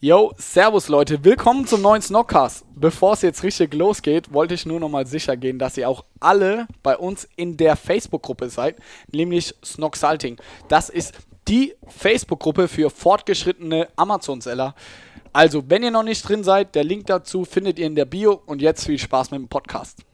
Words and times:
Yo, 0.00 0.32
servus 0.36 0.86
Leute, 0.86 1.24
willkommen 1.24 1.66
zum 1.66 1.82
neuen 1.82 2.00
Snockcast. 2.00 2.64
Bevor 2.76 3.14
es 3.14 3.22
jetzt 3.22 3.42
richtig 3.42 3.74
losgeht, 3.74 4.32
wollte 4.32 4.54
ich 4.54 4.64
nur 4.64 4.78
noch 4.78 4.88
mal 4.88 5.08
sicher 5.08 5.36
gehen, 5.36 5.58
dass 5.58 5.76
ihr 5.76 5.88
auch 5.88 6.04
alle 6.20 6.68
bei 6.84 6.96
uns 6.96 7.28
in 7.34 7.56
der 7.56 7.74
Facebook-Gruppe 7.74 8.48
seid, 8.48 8.76
nämlich 9.10 9.56
Snocksalting. 9.64 10.36
Das 10.68 10.88
ist 10.88 11.14
die 11.48 11.74
Facebook-Gruppe 11.88 12.68
für 12.68 12.90
fortgeschrittene 12.90 13.88
Amazon-Seller. 13.96 14.76
Also, 15.32 15.68
wenn 15.68 15.82
ihr 15.82 15.90
noch 15.90 16.04
nicht 16.04 16.28
drin 16.28 16.44
seid, 16.44 16.76
der 16.76 16.84
Link 16.84 17.06
dazu 17.06 17.44
findet 17.44 17.80
ihr 17.80 17.88
in 17.88 17.96
der 17.96 18.04
Bio 18.04 18.40
und 18.46 18.62
jetzt 18.62 18.86
viel 18.86 19.00
Spaß 19.00 19.32
mit 19.32 19.40
dem 19.40 19.48
Podcast. 19.48 20.04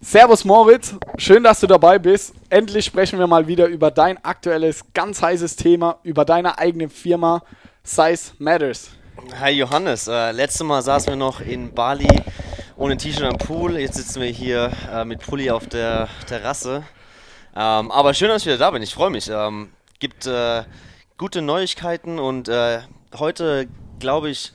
Servus 0.00 0.44
Moritz, 0.44 0.96
schön, 1.16 1.44
dass 1.44 1.60
du 1.60 1.68
dabei 1.68 2.00
bist. 2.00 2.34
Endlich 2.48 2.86
sprechen 2.86 3.20
wir 3.20 3.28
mal 3.28 3.46
wieder 3.46 3.68
über 3.68 3.92
dein 3.92 4.16
aktuelles, 4.24 4.82
ganz 4.94 5.22
heißes 5.22 5.54
Thema, 5.54 6.00
über 6.02 6.24
deine 6.24 6.58
eigene 6.58 6.88
Firma 6.88 7.44
Size 7.82 8.32
Matters. 8.38 8.90
Hi 9.40 9.50
Johannes, 9.50 10.06
äh, 10.06 10.32
letztes 10.32 10.62
Mal 10.62 10.82
saßen 10.82 11.08
wir 11.08 11.16
noch 11.16 11.40
in 11.40 11.72
Bali 11.72 12.08
ohne 12.76 12.96
T-Shirt 12.96 13.24
am 13.24 13.38
Pool. 13.38 13.78
Jetzt 13.78 13.96
sitzen 13.96 14.20
wir 14.20 14.28
hier 14.28 14.70
äh, 14.92 15.04
mit 15.04 15.20
Pulli 15.20 15.50
auf 15.50 15.66
der 15.66 16.08
Terrasse. 16.26 16.84
Ähm, 17.56 17.90
aber 17.90 18.12
schön, 18.12 18.28
dass 18.28 18.42
ich 18.42 18.46
wieder 18.46 18.58
da 18.58 18.70
bin. 18.70 18.82
Ich 18.82 18.94
freue 18.94 19.10
mich. 19.10 19.28
Ähm, 19.28 19.70
gibt 19.98 20.26
äh, 20.26 20.64
gute 21.16 21.40
Neuigkeiten 21.40 22.18
und 22.18 22.48
äh, 22.48 22.80
heute 23.18 23.66
glaube 23.98 24.28
ich 24.28 24.52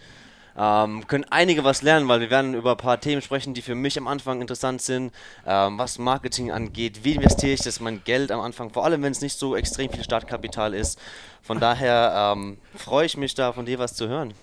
ähm, 0.58 1.06
können 1.08 1.26
einige 1.30 1.64
was 1.64 1.82
lernen, 1.82 2.08
weil 2.08 2.22
wir 2.22 2.30
werden 2.30 2.54
über 2.54 2.72
ein 2.72 2.78
paar 2.78 3.00
Themen 3.00 3.22
sprechen, 3.22 3.54
die 3.54 3.62
für 3.62 3.76
mich 3.76 3.98
am 3.98 4.08
Anfang 4.08 4.42
interessant 4.42 4.82
sind, 4.82 5.12
ähm, 5.46 5.78
was 5.78 5.98
Marketing 5.98 6.52
angeht, 6.52 7.04
wie 7.04 7.16
investiere 7.16 7.54
ich 7.54 7.62
das 7.62 7.80
mein 7.80 8.04
Geld 8.04 8.32
am 8.32 8.40
Anfang, 8.40 8.70
vor 8.72 8.86
allem 8.86 9.04
wenn 9.04 9.12
es 9.12 9.22
nicht 9.22 9.38
so 9.38 9.56
extrem 9.56 9.92
viel 9.92 10.04
Startkapital 10.04 10.74
ist. 10.74 11.00
Von 11.42 11.60
daher 11.60 12.34
ähm, 12.36 12.58
freue 12.76 13.06
ich 13.06 13.18
mich 13.18 13.36
da 13.36 13.54
von 13.54 13.66
dir 13.66 13.80
was 13.80 13.94
zu 13.96 14.08
hören. 14.08 14.34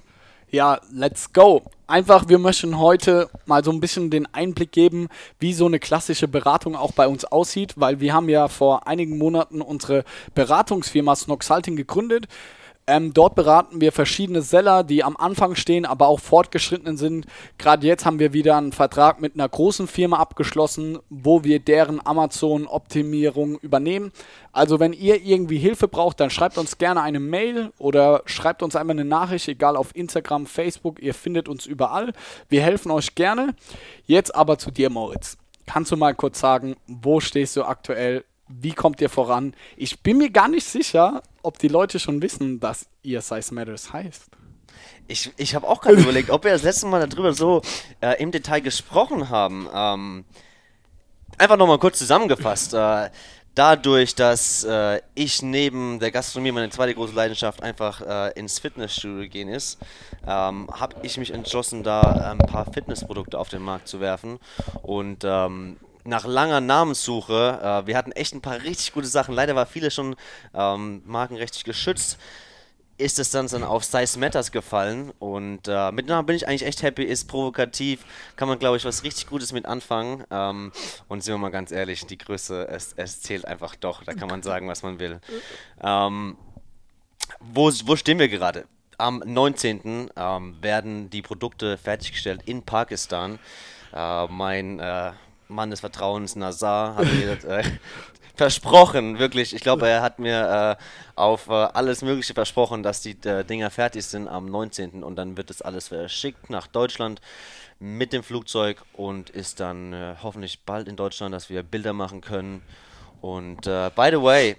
Ja, 0.53 0.81
let's 0.93 1.33
go. 1.33 1.63
Einfach, 1.87 2.29
wir 2.29 2.39
möchten 2.39 2.79
heute 2.79 3.31
mal 3.47 3.65
so 3.65 3.71
ein 3.71 3.81
bisschen 3.81 4.11
den 4.11 4.27
Einblick 4.35 4.71
geben, 4.71 5.09
wie 5.39 5.55
so 5.55 5.65
eine 5.65 5.79
klassische 5.79 6.29
Beratung 6.29 6.77
auch 6.77 6.93
bei 6.93 7.09
uns 7.09 7.25
aussieht, 7.25 7.73
weil 7.77 8.01
wir 8.01 8.13
haben 8.13 8.29
ja 8.29 8.49
vor 8.49 8.87
einigen 8.87 9.17
Monaten 9.17 9.63
unsere 9.63 10.05
Beratungsfirma 10.35 11.17
Snoxalting 11.17 11.75
gegründet. 11.75 12.29
Ähm, 12.89 13.15
dort 13.15 13.37
beraten 13.37 13.81
wir 13.81 13.93
verschiedene 13.93 14.43
Seller, 14.43 14.83
die 14.83 15.05
am 15.05 15.17
Anfang 15.17 15.55
stehen, 15.55 15.87
aber 15.87 16.09
auch 16.09 16.19
fortgeschritten 16.19 16.97
sind. 16.97 17.27
Gerade 17.57 17.87
jetzt 17.87 18.05
haben 18.05 18.19
wir 18.19 18.33
wieder 18.33 18.57
einen 18.57 18.73
Vertrag 18.73 19.21
mit 19.21 19.35
einer 19.35 19.49
großen 19.49 19.87
Firma 19.87 20.19
abgeschlossen, 20.19 20.99
wo 21.09 21.45
wir 21.45 21.61
deren 21.61 22.05
Amazon-Optimierung 22.05 23.59
übernehmen. 23.59 24.11
Also 24.51 24.81
wenn 24.81 24.93
ihr 24.93 25.23
irgendwie 25.23 25.59
Hilfe 25.59 25.87
braucht, 25.87 26.19
dann 26.19 26.31
schreibt 26.31 26.59
uns 26.59 26.77
gerne 26.77 27.03
eine 27.03 27.21
Mail 27.21 27.73
oder 27.79 28.23
schreibt 28.27 28.65
uns 28.65 28.75
einmal 28.75 28.97
eine 28.97 29.05
Nachricht, 29.05 29.47
egal 29.47 29.77
auf 29.77 29.95
Instagram, 29.95 30.47
Facebook, 30.47 31.01
ihr 31.01 31.15
findet 31.15 31.49
uns 31.49 31.67
überall. 31.67 32.13
Wir 32.49 32.63
helfen 32.63 32.91
euch 32.91 33.15
gerne. 33.15 33.55
Jetzt 34.07 34.35
aber 34.35 34.59
zu 34.59 34.73
dir, 34.73 34.91
Moritz. 34.91 35.39
Kannst 35.67 35.93
du 35.93 35.97
mal 35.97 36.17
kurz 36.17 36.41
sagen, 36.41 36.75
wo 36.89 37.21
stehst 37.21 37.57
du 37.57 37.63
aktuell? 37.63 38.25
Wie 38.49 38.73
kommt 38.73 39.01
ihr 39.01 39.09
voran? 39.09 39.55
Ich 39.77 40.01
bin 40.01 40.19
mir 40.19 40.31
gar 40.31 40.49
nicht 40.49 40.67
sicher, 40.67 41.23
ob 41.43 41.59
die 41.59 41.69
Leute 41.69 41.99
schon 41.99 42.23
wissen, 42.23 42.61
dass 42.61 42.87
ihr 43.03 43.21
Size 43.21 43.55
Matters 43.55 43.93
heißt. 43.93 44.31
Ich, 45.09 45.31
ich 45.37 45.55
habe 45.55 45.69
auch 45.69 45.81
gerade 45.81 45.97
überlegt, 46.01 46.31
ob 46.31 46.45
wir 46.45 46.53
das 46.53 46.63
letzte 46.63 46.87
Mal 46.87 47.07
darüber 47.07 47.33
so 47.33 47.63
äh, 48.01 48.21
im 48.23 48.31
Detail 48.31 48.61
gesprochen 48.61 49.29
haben. 49.29 49.69
Ähm, 49.73 50.25
einfach 51.39 51.57
nochmal 51.57 51.79
kurz 51.79 51.99
zusammengefasst. 51.99 52.75
Äh, 52.75 53.11
dadurch, 53.55 54.15
dass 54.15 54.65
äh, 54.65 55.01
ich 55.15 55.43
neben 55.43 55.99
der 55.99 56.11
Gastronomie 56.11 56.53
meine 56.53 56.71
zweite 56.71 56.95
große 56.95 57.15
Leidenschaft 57.15 57.63
einfach 57.63 58.01
äh, 58.01 58.39
ins 58.39 58.59
Fitnessstudio 58.59 59.29
gehen 59.29 59.49
ist, 59.49 59.79
ähm, 60.27 60.69
habe 60.73 60.97
ich 61.03 61.19
mich 61.19 61.33
entschlossen, 61.33 61.83
da 61.83 62.01
ein 62.33 62.39
paar 62.39 62.73
Fitnessprodukte 62.73 63.39
auf 63.39 63.49
den 63.49 63.63
Markt 63.63 63.89
zu 63.89 64.01
werfen. 64.01 64.39
Und 64.83 65.25
ähm, 65.25 65.77
nach 66.05 66.25
langer 66.25 66.61
Namenssuche, 66.61 67.61
äh, 67.63 67.87
wir 67.87 67.97
hatten 67.97 68.13
echt 68.13 68.35
ein 68.35 68.41
paar 68.41 68.61
richtig 68.63 68.93
gute 68.93 69.07
Sachen. 69.07 69.35
Leider 69.35 69.55
war 69.55 69.67
viele 69.67 69.91
schon 69.91 70.17
ähm, 70.55 71.03
markenrechtlich 71.05 71.65
geschützt. 71.65 72.19
Ist 72.99 73.19
es 73.19 73.31
dann, 73.31 73.49
dann 73.49 73.65
auf 73.65 73.85
Size 73.85 74.19
Matters 74.19 74.53
gefallen 74.53 75.13
und 75.19 75.67
äh, 75.67 75.91
mit 75.93 76.07
Namen 76.07 76.27
bin 76.27 76.37
ich 76.37 76.47
eigentlich 76.47 76.67
echt 76.67 76.83
happy, 76.83 77.03
ist 77.03 77.27
provokativ, 77.27 78.05
kann 78.37 78.49
man 78.49 78.59
glaube 78.59 78.77
ich 78.77 78.85
was 78.85 79.03
richtig 79.03 79.27
Gutes 79.27 79.53
mit 79.53 79.67
anfangen. 79.67 80.25
Ähm, 80.31 80.73
und 81.09 81.25
sind 81.25 81.35
wir 81.35 81.39
mal 81.39 81.51
ganz 81.51 81.73
ehrlich, 81.73 82.07
die 82.07 82.19
Größe, 82.19 82.69
es, 82.69 82.93
es 82.97 83.21
zählt 83.23 83.45
einfach 83.47 83.75
doch, 83.77 84.05
da 84.05 84.13
kann 84.13 84.29
man 84.29 84.43
sagen, 84.43 84.69
was 84.69 84.83
man 84.83 85.01
will. 85.01 85.21
Ähm, 85.83 86.37
wo, 87.41 87.73
wo 87.85 87.97
stehen 87.97 88.19
wir 88.19 88.29
gerade? 88.29 88.67
Am 88.99 89.23
19. 89.25 90.11
Ähm, 90.15 90.57
werden 90.61 91.11
die 91.11 91.23
Produkte 91.23 91.79
fertiggestellt 91.79 92.43
in 92.45 92.63
Pakistan. 92.63 93.39
Äh, 93.93 94.27
mein 94.29 94.79
äh, 94.79 95.13
Mann 95.55 95.71
des 95.71 95.81
Vertrauens, 95.81 96.37
Nazar, 96.37 96.97
hat 96.97 97.05
mir 97.05 97.37
das, 97.37 97.45
äh, 97.45 97.63
versprochen, 98.35 99.19
wirklich. 99.19 99.55
Ich 99.55 99.61
glaube, 99.61 99.89
er 99.89 100.03
hat 100.03 100.19
mir 100.19 100.79
äh, 100.79 100.83
auf 101.17 101.49
äh, 101.49 101.53
alles 101.53 102.03
Mögliche 102.03 102.35
versprochen, 102.35 102.83
dass 102.83 103.01
die 103.01 103.17
äh, 103.25 103.45
Dinger 103.45 103.71
fertig 103.71 104.05
sind 104.05 104.29
am 104.29 104.47
19. 104.47 105.03
und 105.05 105.17
dann 105.17 105.37
wird 105.37 105.51
das 105.51 105.63
alles 105.63 105.89
verschickt 105.89 106.51
nach 106.51 106.67
Deutschland 106.67 107.21
mit 107.79 108.13
dem 108.13 108.23
Flugzeug 108.23 108.83
und 108.93 109.31
ist 109.31 109.61
dann 109.61 109.93
äh, 109.93 110.15
hoffentlich 110.23 110.61
bald 110.65 110.89
in 110.89 110.97
Deutschland, 110.97 111.35
dass 111.35 111.51
wir 111.51 111.63
Bilder 111.63 111.93
machen 111.93 112.21
können. 112.21 112.63
Und 113.21 113.67
äh, 113.67 113.91
by 113.95 114.09
the 114.11 114.23
way, 114.23 114.57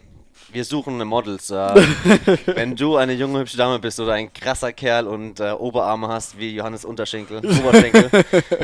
wir 0.52 0.66
suchen 0.66 0.98
Models. 1.08 1.50
Äh, 1.50 1.56
wenn 2.46 2.76
du 2.76 2.98
eine 2.98 3.14
junge, 3.14 3.40
hübsche 3.40 3.58
Dame 3.58 3.80
bist 3.80 4.00
oder 4.00 4.14
ein 4.14 4.32
krasser 4.34 4.74
Kerl 4.74 5.08
und 5.08 5.40
äh, 5.40 5.52
Oberarme 5.52 6.08
hast 6.08 6.38
wie 6.38 6.56
Johannes 6.56 6.86
Unterschenkel, 6.86 7.38
Oberschenkel, 7.60 8.10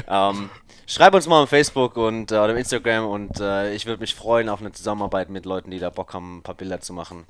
ähm, 0.08 0.50
schreib 0.86 1.14
uns 1.14 1.28
mal 1.28 1.44
auf 1.44 1.50
Facebook 1.50 1.98
und, 1.98 2.32
äh, 2.32 2.36
oder 2.36 2.54
auf 2.54 2.58
Instagram 2.58 3.06
und 3.06 3.40
äh, 3.40 3.74
ich 3.74 3.86
würde 3.86 4.02
mich 4.02 4.16
freuen 4.16 4.50
auf 4.50 4.62
eine 4.62 4.72
Zusammenarbeit 4.72 5.30
mit 5.30 5.46
Leuten, 5.46 5.72
die 5.72 5.80
da 5.80 5.90
Bock 5.90 6.14
haben, 6.14 6.38
ein 6.38 6.42
paar 6.42 6.56
Bilder 6.56 6.80
zu 6.82 6.94
machen. 6.94 7.26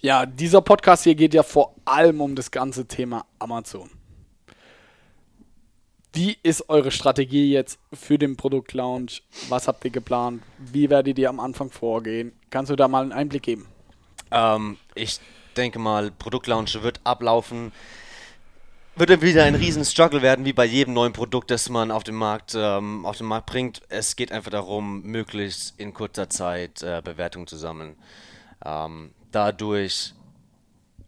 Ja, 0.00 0.26
dieser 0.26 0.60
Podcast 0.60 1.04
hier 1.04 1.14
geht 1.14 1.32
ja 1.32 1.42
vor 1.42 1.74
allem 1.84 2.20
um 2.20 2.34
das 2.34 2.50
ganze 2.50 2.86
Thema 2.86 3.24
Amazon. 3.38 3.90
Wie 6.14 6.38
ist 6.44 6.68
eure 6.68 6.92
Strategie 6.92 7.52
jetzt 7.52 7.80
für 7.92 8.18
den 8.18 8.36
Produktlaunch? 8.36 9.24
Was 9.48 9.66
habt 9.66 9.84
ihr 9.84 9.90
geplant? 9.90 10.44
Wie 10.58 10.88
werdet 10.88 11.18
ihr 11.18 11.28
am 11.28 11.40
Anfang 11.40 11.72
vorgehen? 11.72 12.30
Kannst 12.50 12.70
du 12.70 12.76
da 12.76 12.86
mal 12.86 13.02
einen 13.02 13.10
Einblick 13.10 13.42
geben? 13.42 13.66
Ähm, 14.30 14.76
ich 14.94 15.18
denke 15.56 15.80
mal, 15.80 16.12
Produktlaunch 16.12 16.80
wird 16.84 17.00
ablaufen. 17.02 17.72
Wird 18.94 19.22
wieder 19.22 19.42
ein 19.42 19.56
riesen 19.56 19.84
Struggle 19.84 20.22
werden, 20.22 20.44
wie 20.44 20.52
bei 20.52 20.64
jedem 20.64 20.94
neuen 20.94 21.12
Produkt, 21.12 21.50
das 21.50 21.68
man 21.68 21.90
auf 21.90 22.04
den 22.04 22.14
Markt, 22.14 22.54
ähm, 22.56 23.04
auf 23.06 23.18
den 23.18 23.26
Markt 23.26 23.46
bringt. 23.46 23.82
Es 23.88 24.14
geht 24.14 24.30
einfach 24.30 24.52
darum, 24.52 25.02
möglichst 25.02 25.74
in 25.80 25.92
kurzer 25.92 26.30
Zeit 26.30 26.80
äh, 26.84 27.02
Bewertungen 27.04 27.48
zu 27.48 27.56
sammeln. 27.56 27.96
Ähm, 28.64 29.10
dadurch 29.32 30.14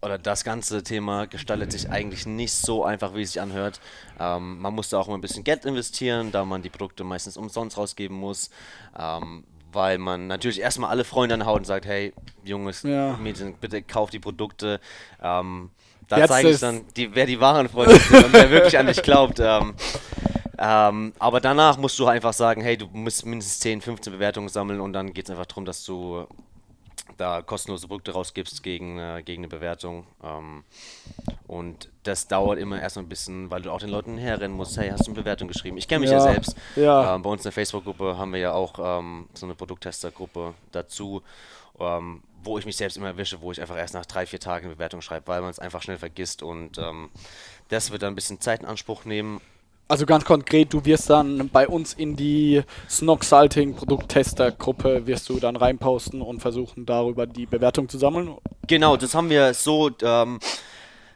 oder 0.01 0.17
das 0.17 0.43
ganze 0.43 0.83
Thema 0.83 1.25
gestaltet 1.25 1.71
sich 1.71 1.89
eigentlich 1.89 2.25
nicht 2.25 2.53
so 2.53 2.83
einfach, 2.83 3.15
wie 3.15 3.23
es 3.23 3.33
sich 3.33 3.41
anhört. 3.41 3.79
Ähm, 4.19 4.59
man 4.59 4.73
muss 4.73 4.89
da 4.89 4.99
auch 4.99 5.07
mal 5.07 5.15
ein 5.15 5.21
bisschen 5.21 5.43
Geld 5.43 5.65
investieren, 5.65 6.31
da 6.31 6.45
man 6.45 6.61
die 6.61 6.69
Produkte 6.69 7.03
meistens 7.03 7.37
umsonst 7.37 7.77
rausgeben 7.77 8.17
muss. 8.17 8.49
Ähm, 8.97 9.43
weil 9.71 9.97
man 9.97 10.27
natürlich 10.27 10.61
erstmal 10.61 10.89
alle 10.89 11.03
Freunde 11.03 11.35
anhaut 11.35 11.59
und 11.59 11.65
sagt, 11.65 11.85
hey, 11.85 12.13
junges 12.43 12.83
ja. 12.83 13.17
Mädchen, 13.17 13.55
bitte 13.55 13.81
kauf 13.81 14.09
die 14.09 14.19
Produkte. 14.19 14.79
Ähm, 15.21 15.71
da 16.07 16.25
zeige 16.25 16.49
ich 16.49 16.59
dann, 16.59 16.85
die, 16.95 17.13
wer 17.13 17.25
die 17.25 17.39
wahren 17.39 17.67
Freunde 17.67 17.99
sind 17.99 18.25
und 18.25 18.33
wer 18.33 18.49
wirklich 18.49 18.77
an 18.77 18.87
dich 18.87 19.01
glaubt. 19.03 19.39
Ähm, 19.39 19.75
ähm, 20.57 21.13
aber 21.19 21.41
danach 21.41 21.77
musst 21.77 21.99
du 21.99 22.07
einfach 22.07 22.33
sagen, 22.33 22.61
hey, 22.61 22.77
du 22.77 22.87
musst 22.91 23.25
mindestens 23.25 23.59
10, 23.59 23.81
15 23.81 24.13
Bewertungen 24.13 24.49
sammeln 24.49 24.79
und 24.79 24.93
dann 24.93 25.13
geht 25.13 25.25
es 25.25 25.31
einfach 25.31 25.45
darum, 25.45 25.65
dass 25.65 25.83
du 25.83 26.25
da 27.17 27.41
kostenlose 27.41 27.87
Produkte 27.87 28.11
rausgibst 28.11 28.63
gegen, 28.63 28.99
äh, 28.99 29.23
gegen 29.23 29.41
eine 29.41 29.47
Bewertung. 29.49 30.05
Ähm, 30.23 30.63
und 31.47 31.89
das 32.03 32.27
dauert 32.27 32.59
immer 32.59 32.81
erst 32.81 32.97
ein 32.97 33.09
bisschen, 33.09 33.49
weil 33.49 33.61
du 33.61 33.71
auch 33.71 33.79
den 33.79 33.89
Leuten 33.89 34.17
herrennen 34.17 34.55
musst. 34.55 34.77
Hey, 34.77 34.89
hast 34.89 35.07
du 35.07 35.11
eine 35.11 35.19
Bewertung 35.19 35.47
geschrieben? 35.47 35.77
Ich 35.77 35.87
kenne 35.87 36.01
mich 36.01 36.11
ja, 36.11 36.17
ja 36.17 36.33
selbst. 36.33 36.55
Ja. 36.75 37.15
Ähm, 37.15 37.21
bei 37.21 37.29
uns 37.29 37.41
in 37.41 37.43
der 37.43 37.51
Facebook-Gruppe 37.53 38.17
haben 38.17 38.33
wir 38.33 38.39
ja 38.39 38.53
auch 38.53 38.75
ähm, 38.79 39.27
so 39.33 39.45
eine 39.45 39.55
Produkttester-Gruppe 39.55 40.53
dazu, 40.71 41.23
ähm, 41.79 42.21
wo 42.43 42.57
ich 42.57 42.65
mich 42.65 42.77
selbst 42.77 42.97
immer 42.97 43.07
erwische, 43.07 43.41
wo 43.41 43.51
ich 43.51 43.59
einfach 43.59 43.77
erst 43.77 43.93
nach 43.93 44.05
drei, 44.05 44.25
vier 44.25 44.39
Tagen 44.39 44.65
eine 44.65 44.75
Bewertung 44.75 45.01
schreibe, 45.01 45.27
weil 45.27 45.41
man 45.41 45.49
es 45.49 45.59
einfach 45.59 45.81
schnell 45.81 45.97
vergisst. 45.97 46.43
Und 46.43 46.77
ähm, 46.77 47.09
das 47.69 47.91
wird 47.91 48.03
dann 48.03 48.13
ein 48.13 48.15
bisschen 48.15 48.39
Zeit 48.39 48.61
in 48.61 48.65
Anspruch 48.65 49.05
nehmen. 49.05 49.41
Also 49.89 50.05
ganz 50.05 50.25
konkret, 50.25 50.73
du 50.73 50.83
wirst 50.83 51.09
dann 51.09 51.49
bei 51.49 51.65
uns 51.65 51.93
in 51.93 52.17
die 52.17 52.61
Snog 52.89 53.23
Salting 53.23 53.73
Produkttester 53.73 54.51
Gruppe 54.51 55.07
wirst 55.07 55.29
du 55.29 55.39
dann 55.39 55.55
reinposten 55.55 56.21
und 56.21 56.41
versuchen 56.41 56.85
darüber 56.85 57.25
die 57.25 57.45
Bewertung 57.45 57.87
zu 57.87 57.97
sammeln. 57.97 58.35
Genau, 58.67 58.97
das 58.97 59.15
haben 59.15 59.29
wir 59.29 59.53
so. 59.53 59.89
Ähm, 60.01 60.39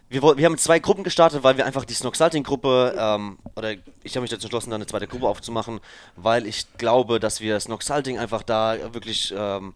wir, 0.07 0.21
wir 0.21 0.45
haben 0.45 0.57
zwei 0.57 0.79
Gruppen 0.79 1.03
gestartet, 1.03 1.43
weil 1.43 1.57
wir 1.57 1.65
einfach 1.65 1.83
die 1.83 1.93
Snog 1.93 2.15
Salting 2.15 2.43
Gruppe 2.43 2.95
ähm, 2.97 3.39
oder 3.55 3.73
ich 4.03 4.15
habe 4.15 4.21
mich 4.21 4.29
dazu 4.31 4.43
entschlossen, 4.43 4.69
da 4.69 4.75
eine 4.77 4.85
zweite 4.85 5.07
Gruppe 5.07 5.27
aufzumachen, 5.27 5.81
weil 6.15 6.45
ich 6.45 6.65
glaube, 6.77 7.19
dass 7.19 7.41
wir 7.41 7.59
Snog 7.59 7.83
Salting 7.83 8.19
einfach 8.19 8.43
da 8.43 8.77
wirklich 8.93 9.33
ähm, 9.37 9.73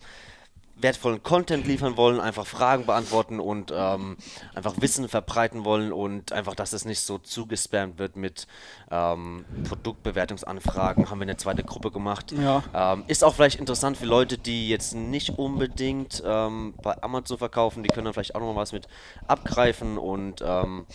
wertvollen 0.77 1.23
Content 1.23 1.65
liefern 1.65 1.97
wollen, 1.97 2.19
einfach 2.19 2.45
Fragen 2.45 2.85
beantworten 2.85 3.39
und 3.39 3.71
ähm, 3.75 4.17
einfach 4.53 4.73
Wissen 4.79 5.07
verbreiten 5.07 5.63
wollen 5.63 5.93
und 5.93 6.33
einfach, 6.33 6.53
dass 6.55 6.73
es 6.73 6.85
nicht 6.85 6.99
so 6.99 7.17
zugespammt 7.17 7.97
wird 7.97 8.15
mit 8.15 8.47
ähm, 8.91 9.45
Produktbewertungsanfragen, 9.67 11.09
haben 11.09 11.19
wir 11.19 11.23
eine 11.23 11.37
zweite 11.37 11.63
Gruppe 11.63 11.91
gemacht. 11.91 12.33
Ja. 12.33 12.63
Ähm, 12.73 13.03
ist 13.07 13.23
auch 13.23 13.35
vielleicht 13.35 13.59
interessant 13.59 13.97
für 13.97 14.05
Leute, 14.05 14.37
die 14.37 14.67
jetzt 14.67 14.93
nicht 14.93 15.37
unbedingt 15.37 16.21
ähm, 16.25 16.73
bei 16.81 17.01
Amazon 17.01 17.37
verkaufen, 17.37 17.83
die 17.83 17.89
können 17.89 18.05
dann 18.05 18.13
vielleicht 18.13 18.35
auch 18.35 18.41
noch 18.41 18.53
mal 18.53 18.61
was 18.61 18.73
mit 18.73 18.87
abgreifen 19.27 19.97
und 19.97 20.43
ähm, 20.45 20.85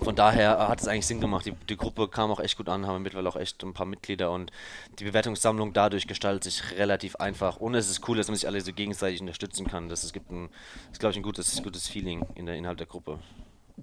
von 0.00 0.14
daher 0.14 0.58
äh, 0.58 0.68
hat 0.68 0.80
es 0.80 0.88
eigentlich 0.88 1.06
Sinn 1.06 1.20
gemacht. 1.20 1.46
Die, 1.46 1.52
die, 1.68 1.76
Gruppe 1.76 2.08
kam 2.08 2.30
auch 2.30 2.40
echt 2.40 2.56
gut 2.56 2.68
an, 2.68 2.86
haben 2.86 3.02
mittlerweile 3.02 3.28
auch 3.28 3.36
echt 3.36 3.62
ein 3.62 3.74
paar 3.74 3.86
Mitglieder 3.86 4.30
und 4.30 4.50
die 4.98 5.04
Bewertungssammlung 5.04 5.72
dadurch 5.72 6.06
gestaltet 6.06 6.44
sich 6.44 6.62
relativ 6.76 7.16
einfach. 7.16 7.56
Und 7.56 7.74
es 7.74 7.90
ist 7.90 8.08
cool, 8.08 8.16
dass 8.16 8.28
man 8.28 8.36
sich 8.36 8.46
alle 8.46 8.60
so 8.60 8.72
gegenseitig 8.72 9.20
unterstützen 9.20 9.66
kann. 9.66 9.88
Das 9.88 10.04
ist, 10.04 10.12
gibt 10.12 10.30
ein, 10.30 10.48
ist, 10.92 11.00
glaube 11.00 11.12
ich, 11.12 11.16
ein 11.16 11.22
gutes, 11.22 11.62
gutes 11.62 11.88
Feeling 11.88 12.24
in 12.34 12.46
der 12.46 12.56
Inhalt 12.56 12.80
der 12.80 12.86
Gruppe. 12.86 13.18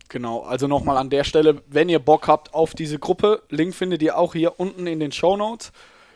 Genau, 0.09 0.41
also 0.41 0.67
nochmal 0.67 0.97
an 0.97 1.09
der 1.09 1.23
Stelle, 1.23 1.61
wenn 1.67 1.87
ihr 1.87 1.99
Bock 1.99 2.27
habt 2.27 2.53
auf 2.53 2.73
diese 2.73 2.99
Gruppe, 2.99 3.43
Link 3.49 3.73
findet 3.73 4.01
ihr 4.01 4.17
auch 4.17 4.33
hier 4.33 4.59
unten 4.59 4.87
in 4.87 4.99
den 4.99 5.11
Show 5.11 5.37
Notes. 5.37 5.71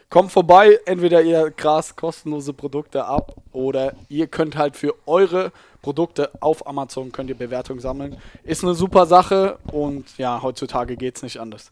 Kommt 0.10 0.32
vorbei, 0.32 0.80
entweder 0.86 1.22
ihr 1.22 1.52
gras 1.52 1.96
kostenlose 1.96 2.52
Produkte 2.54 3.06
ab 3.06 3.36
oder 3.52 3.94
ihr 4.10 4.28
könnt 4.28 4.58
halt 4.58 4.76
für 4.76 4.96
eure 5.06 5.52
Produkte 5.82 6.32
auf 6.42 6.68
Amazon 6.68 7.12
könnt 7.12 7.30
ihr 7.30 7.38
Bewertungen 7.38 7.80
sammeln. 7.80 8.18
Ist 8.44 8.64
eine 8.64 8.76
super 8.76 9.06
Sache 9.06 9.60
und 9.72 10.18
ja, 10.18 10.42
heutzutage 10.42 10.98
geht 10.98 11.18
es 11.18 11.24
nicht 11.24 11.40
anders. 11.40 11.72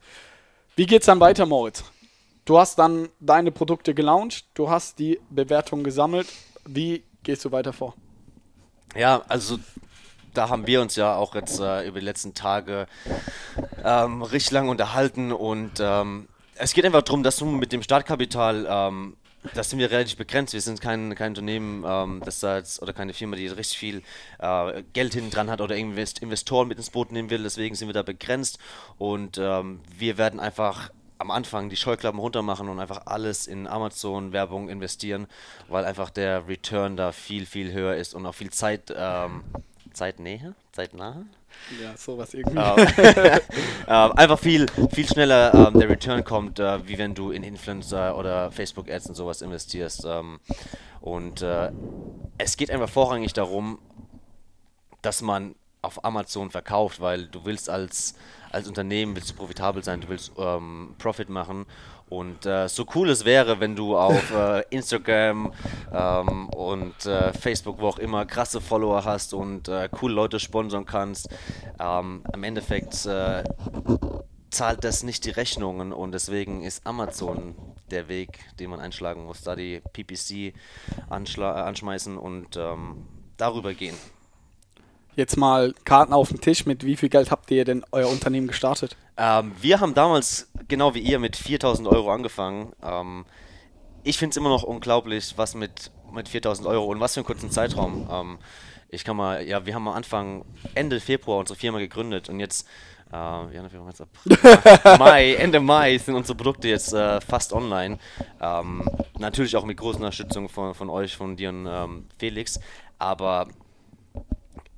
Wie 0.75 0.86
geht's 0.86 1.07
dann 1.07 1.19
weiter, 1.19 1.45
Moritz? 1.45 1.83
Du 2.45 2.57
hast 2.57 2.80
dann 2.80 3.09
deine 3.19 3.51
Produkte 3.51 3.94
gelauncht, 3.94 4.45
du 4.54 4.69
hast 4.69 5.00
die 5.00 5.19
Bewertungen 5.30 5.83
gesammelt. 5.83 6.27
Wie 6.65 7.04
gehst 7.24 7.44
du 7.44 7.51
weiter 7.51 7.74
vor? 7.74 7.95
Ja, 8.95 9.21
also 9.27 9.59
da 10.33 10.50
haben 10.50 10.65
wir 10.68 10.81
uns 10.81 10.95
ja 10.95 11.15
auch 11.15 11.36
jetzt 11.36 11.60
äh, 11.60 11.88
über 11.88 12.00
die 12.00 12.06
letzten 12.06 12.33
Tage 12.33 12.88
ähm, 13.83 14.21
richtig 14.21 14.51
lange 14.51 14.69
unterhalten 14.69 15.31
und 15.31 15.74
ähm, 15.80 16.27
es 16.56 16.74
geht 16.74 16.86
einfach 16.86 17.01
darum, 17.01 17.24
dass 17.24 17.38
du 17.38 17.45
mit 17.45 17.71
dem 17.71 17.83
Startkapital, 17.83 18.65
ähm, 18.69 19.18
das 19.54 19.69
sind 19.69 19.80
wir 19.80 19.92
relativ 19.92 20.18
begrenzt. 20.18 20.54
Wir 20.54 20.62
sind 20.62 20.81
kein, 20.81 21.16
kein 21.16 21.31
Unternehmen, 21.31 21.84
ähm, 21.88 22.22
das 22.25 22.39
da 22.39 22.62
oder 22.81 22.94
keine 22.94 23.13
Firma, 23.13 23.36
die 23.36 23.48
richtig 23.48 23.78
viel 23.78 24.04
äh, 24.39 24.84
Geld 24.94 25.13
hinten 25.13 25.31
dran 25.31 25.50
hat 25.50 25.62
oder 25.62 25.75
Invest 25.75 26.19
Investoren 26.19 26.68
mit 26.68 26.78
ins 26.78 26.89
Boot 26.89 27.12
nehmen 27.12 27.30
will. 27.30 27.44
Deswegen 27.44 27.75
sind 27.75 27.88
wir 27.88 27.94
da 27.94 28.04
begrenzt 28.04 28.60
und 28.98 29.38
ähm, 29.38 29.81
wir 29.98 30.18
werden 30.18 30.39
einfach 30.39 30.89
am 31.19 31.31
Anfang 31.31 31.69
die 31.69 31.78
Scheuklappen 31.78 32.19
runter 32.19 32.42
machen 32.42 32.69
und 32.69 32.80
einfach 32.80 33.07
alles 33.07 33.48
in 33.48 33.68
Amazon-Werbung 33.68 34.69
investieren, 34.69 35.28
weil 35.68 35.86
einfach 35.86 36.10
der 36.10 36.48
Return 36.48 36.95
da 36.95 37.12
viel, 37.12 37.45
viel 37.45 37.74
höher 37.74 37.95
ist 37.95 38.13
und 38.13 38.25
auch 38.25 38.36
viel 38.36 38.51
Zeit, 38.51 38.94
ähm, 38.95 39.44
Zeitnähe, 39.97 40.53
zeitnahe, 40.73 41.25
ja, 41.81 41.97
sowas 41.97 42.31
irgendwie. 42.35 42.59
äh, 42.59 43.39
einfach 43.88 44.38
viel, 44.38 44.67
viel 44.94 45.07
schneller 45.07 45.51
ähm, 45.55 45.79
der 45.79 45.89
Return 45.89 46.23
kommt, 46.23 46.59
äh, 46.59 46.88
wie 46.88 46.99
wenn 46.99 47.15
du 47.15 47.31
in 47.31 47.41
Influencer 47.41 48.15
oder 48.15 48.51
Facebook 48.51 48.91
Ads 48.91 49.07
und 49.07 49.15
sowas 49.15 49.41
investierst. 49.41 50.05
Ähm, 50.05 50.39
und 51.01 51.41
äh, 51.41 51.71
es 52.38 52.57
geht 52.57 52.69
einfach 52.69 52.89
vorrangig 52.89 53.33
darum, 53.33 53.79
dass 55.01 55.23
man 55.23 55.55
auf 55.81 56.05
Amazon 56.05 56.51
verkauft, 56.51 57.01
weil 57.01 57.25
du 57.25 57.43
willst 57.45 57.67
als, 57.67 58.13
als 58.51 58.67
Unternehmen 58.67 59.15
willst 59.15 59.31
du 59.31 59.33
profitabel 59.33 59.83
sein, 59.83 60.01
du 60.01 60.09
willst 60.09 60.31
ähm, 60.38 60.93
Profit 61.00 61.29
machen 61.29 61.65
und 62.09 62.45
äh, 62.45 62.68
so 62.69 62.86
cool 62.95 63.09
es 63.09 63.25
wäre, 63.25 63.59
wenn 63.59 63.75
du 63.75 63.98
auf 63.98 64.31
äh, 64.31 64.63
Instagram 64.69 65.54
ähm, 65.94 66.50
und 66.50 67.06
äh, 67.06 67.33
Facebook, 67.33 67.80
wo 67.80 67.88
auch 67.88 68.00
immer, 68.00 68.25
krasse 68.25 68.62
Follower 68.62 69.04
hast 69.04 69.33
und 69.33 69.68
äh, 69.68 69.89
coole 69.92 70.13
Leute 70.13 70.39
sponsern 70.39 70.86
kannst, 70.86 71.30
ähm, 71.80 72.24
im 72.33 72.44
Endeffekt 72.44 73.06
äh, 73.06 73.44
zahlt 74.50 74.83
das 74.83 75.04
nicht 75.04 75.25
die 75.25 75.31
Rechnungen 75.31 75.92
und 75.92 76.13
deswegen 76.13 76.63
ist 76.63 76.88
Amazon 76.88 77.56
der 77.92 78.07
Weg, 78.07 78.39
den 78.60 78.69
man 78.69 78.80
einschlagen 78.80 79.25
muss, 79.25 79.42
da 79.42 79.56
die 79.56 79.81
PPC 79.94 80.31
äh, 80.31 80.53
anschmeißen 81.10 82.18
und 82.18 82.57
ähm, 82.57 83.06
darüber 83.38 83.74
gehen. 83.74 83.95
Jetzt 85.17 85.35
mal 85.35 85.73
Karten 85.83 86.13
auf 86.13 86.29
den 86.29 86.39
Tisch. 86.39 86.67
Mit 86.67 86.85
wie 86.85 86.95
viel 86.95 87.09
Geld 87.09 87.31
habt 87.31 87.49
ihr 87.49 87.65
denn 87.65 87.83
euer 87.91 88.07
Unternehmen 88.07 88.45
gestartet? 88.45 88.95
Ähm, 89.17 89.51
wir 89.59 89.79
haben 89.79 89.95
damals, 89.95 90.47
genau 90.67 90.93
wie 90.93 90.99
ihr, 90.99 91.17
mit 91.17 91.35
4000 91.35 91.87
Euro 91.87 92.11
angefangen. 92.11 92.71
Ähm, 92.83 93.25
ich 94.03 94.19
finde 94.19 94.33
es 94.33 94.37
immer 94.37 94.49
noch 94.49 94.61
unglaublich, 94.61 95.33
was 95.35 95.55
mit, 95.55 95.89
mit 96.13 96.29
4000 96.29 96.67
Euro 96.67 96.85
und 96.85 96.99
was 96.99 97.15
für 97.15 97.21
einen 97.21 97.25
kurzen 97.25 97.49
Zeitraum. 97.49 98.07
Ähm, 98.11 98.37
ich 98.89 99.03
kann 99.03 99.17
mal, 99.17 99.43
ja, 99.43 99.65
wir 99.65 99.73
haben 99.73 99.87
am 99.87 99.95
Anfang, 99.95 100.45
Ende 100.75 100.99
Februar 100.99 101.39
unsere 101.39 101.57
Firma 101.57 101.79
gegründet 101.79 102.29
und 102.29 102.39
jetzt, 102.39 102.67
äh, 103.11 103.15
ja, 103.15 103.47
jetzt 103.87 104.01
ab 104.01 104.09
Mai, 104.99 105.33
Ende 105.33 105.59
Mai 105.59 105.97
sind 105.97 106.13
unsere 106.13 106.37
Produkte 106.37 106.67
jetzt 106.67 106.93
äh, 106.93 107.19
fast 107.21 107.53
online. 107.53 107.97
Ähm, 108.39 108.87
natürlich 109.17 109.57
auch 109.57 109.65
mit 109.65 109.77
großer 109.77 109.97
Unterstützung 109.97 110.47
von, 110.47 110.75
von 110.75 110.91
euch, 110.91 111.17
von 111.17 111.35
dir 111.35 111.49
und 111.49 111.65
ähm, 111.65 112.05
Felix. 112.19 112.59
Aber 112.99 113.47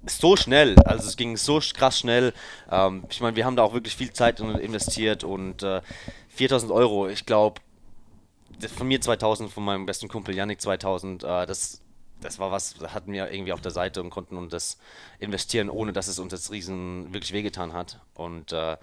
so 0.05 0.35
schnell, 0.35 0.77
also 0.79 1.07
es 1.07 1.17
ging 1.17 1.37
so 1.37 1.59
krass 1.73 1.99
schnell. 1.99 2.33
Ähm, 2.71 3.03
ich 3.09 3.21
meine, 3.21 3.35
wir 3.35 3.45
haben 3.45 3.55
da 3.55 3.63
auch 3.63 3.73
wirklich 3.73 3.95
viel 3.95 4.11
Zeit 4.13 4.39
investiert 4.39 5.23
und 5.23 5.63
äh, 5.63 5.81
4000 6.29 6.71
Euro, 6.71 7.07
ich 7.07 7.25
glaube, 7.25 7.61
von 8.75 8.87
mir 8.87 9.01
2000, 9.01 9.51
von 9.51 9.63
meinem 9.63 9.85
besten 9.85 10.07
Kumpel 10.07 10.35
Yannick 10.35 10.61
2000, 10.61 11.23
äh, 11.23 11.45
das, 11.45 11.81
das 12.21 12.39
war 12.39 12.51
was, 12.51 12.75
hatten 12.93 13.11
wir 13.11 13.31
irgendwie 13.31 13.53
auf 13.53 13.61
der 13.61 13.71
Seite 13.71 14.01
und 14.01 14.09
konnten 14.09 14.37
uns 14.37 14.51
das 14.51 14.77
investieren, 15.19 15.69
ohne 15.69 15.93
dass 15.93 16.07
es 16.07 16.19
uns 16.19 16.33
jetzt 16.33 16.51
riesen 16.51 17.13
wirklich 17.13 17.33
wehgetan 17.33 17.73
hat. 17.73 17.99
Und 18.13 18.51
äh, 18.51 18.77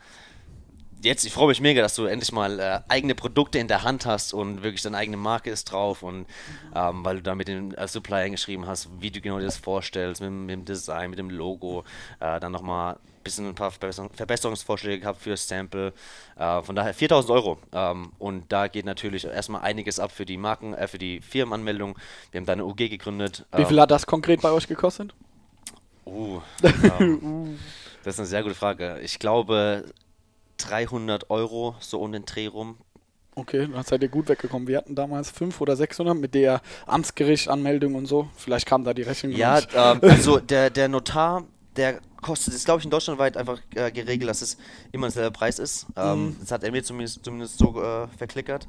jetzt, 1.06 1.24
ich 1.24 1.32
freue 1.32 1.48
mich 1.48 1.60
mega, 1.60 1.80
dass 1.80 1.94
du 1.94 2.04
endlich 2.04 2.32
mal 2.32 2.60
äh, 2.60 2.80
eigene 2.88 3.14
Produkte 3.14 3.58
in 3.58 3.68
der 3.68 3.82
Hand 3.82 4.04
hast 4.04 4.34
und 4.34 4.62
wirklich 4.62 4.82
deine 4.82 4.96
eigene 4.96 5.16
Marke 5.16 5.50
ist 5.50 5.64
drauf 5.72 6.02
und 6.02 6.26
ähm, 6.74 7.04
weil 7.04 7.16
du 7.16 7.22
da 7.22 7.34
mit 7.34 7.48
dem 7.48 7.72
äh, 7.74 7.88
Supplier 7.88 8.28
geschrieben 8.28 8.66
hast, 8.66 8.88
wie 9.00 9.10
du 9.10 9.20
genau 9.20 9.38
dir 9.38 9.46
das 9.46 9.56
vorstellst, 9.56 10.20
mit, 10.20 10.30
mit 10.30 10.50
dem 10.50 10.64
Design, 10.64 11.10
mit 11.10 11.18
dem 11.18 11.30
Logo, 11.30 11.84
äh, 12.20 12.40
dann 12.40 12.52
nochmal 12.52 12.94
ein 12.94 13.22
bisschen 13.22 13.48
ein 13.48 13.54
paar 13.54 13.70
Verbesserungsvorschläge 13.70 15.00
gehabt 15.00 15.20
für 15.20 15.36
Sample. 15.36 15.92
Äh, 16.36 16.62
von 16.62 16.76
daher 16.76 16.92
4000 16.92 17.30
Euro. 17.30 17.58
Ähm, 17.72 18.12
und 18.18 18.52
da 18.52 18.68
geht 18.68 18.84
natürlich 18.84 19.24
erstmal 19.24 19.62
einiges 19.62 19.98
ab 19.98 20.12
für 20.12 20.26
die 20.26 20.36
Marken, 20.36 20.74
äh, 20.74 20.86
für 20.88 20.98
die 20.98 21.20
Firmenanmeldung. 21.20 21.98
Wir 22.30 22.40
haben 22.40 22.46
da 22.46 22.52
eine 22.52 22.64
UG 22.64 22.76
gegründet. 22.76 23.46
Wie 23.56 23.64
viel 23.64 23.76
ähm, 23.76 23.82
hat 23.82 23.90
das 23.90 24.06
konkret 24.06 24.42
bei 24.42 24.50
euch 24.50 24.68
gekostet? 24.68 25.14
Uh, 26.04 26.40
ähm, 27.00 27.58
das 28.04 28.14
ist 28.14 28.20
eine 28.20 28.28
sehr 28.28 28.42
gute 28.44 28.54
Frage. 28.54 29.00
Ich 29.02 29.18
glaube, 29.18 29.84
300 30.58 31.30
Euro 31.30 31.76
so 31.80 32.00
um 32.00 32.12
den 32.12 32.24
Dreh 32.24 32.46
rum. 32.46 32.78
Okay, 33.34 33.68
dann 33.70 33.84
seid 33.84 34.02
ihr 34.02 34.08
gut 34.08 34.30
weggekommen. 34.30 34.66
Wir 34.66 34.78
hatten 34.78 34.94
damals 34.94 35.30
500 35.30 35.60
oder 35.60 35.76
600 35.76 36.16
mit 36.16 36.34
der 36.34 36.62
Amtsgerichtanmeldung 36.86 37.94
und 37.94 38.06
so. 38.06 38.28
Vielleicht 38.34 38.66
kam 38.66 38.82
da 38.84 38.94
die 38.94 39.02
Rechnung. 39.02 39.32
Ja, 39.32 39.60
ähm, 39.74 39.98
also 40.02 40.38
der, 40.38 40.70
der 40.70 40.88
Notar, 40.88 41.44
der 41.76 42.00
kostet, 42.26 42.54
ist 42.54 42.64
glaube 42.64 42.80
ich 42.80 42.84
in 42.84 42.90
Deutschland 42.90 43.18
weit 43.18 43.36
einfach 43.36 43.60
äh, 43.74 43.90
geregelt, 43.92 44.28
dass 44.28 44.42
es 44.42 44.56
immer 44.92 45.06
derselbe 45.06 45.30
Preis 45.30 45.58
ist. 45.58 45.86
Ähm, 45.96 46.26
mhm. 46.26 46.36
Das 46.40 46.50
hat 46.50 46.64
er 46.64 46.72
mir 46.72 46.82
zumindest, 46.82 47.24
zumindest 47.24 47.58
so 47.58 47.80
äh, 47.80 48.08
verklickert. 48.18 48.66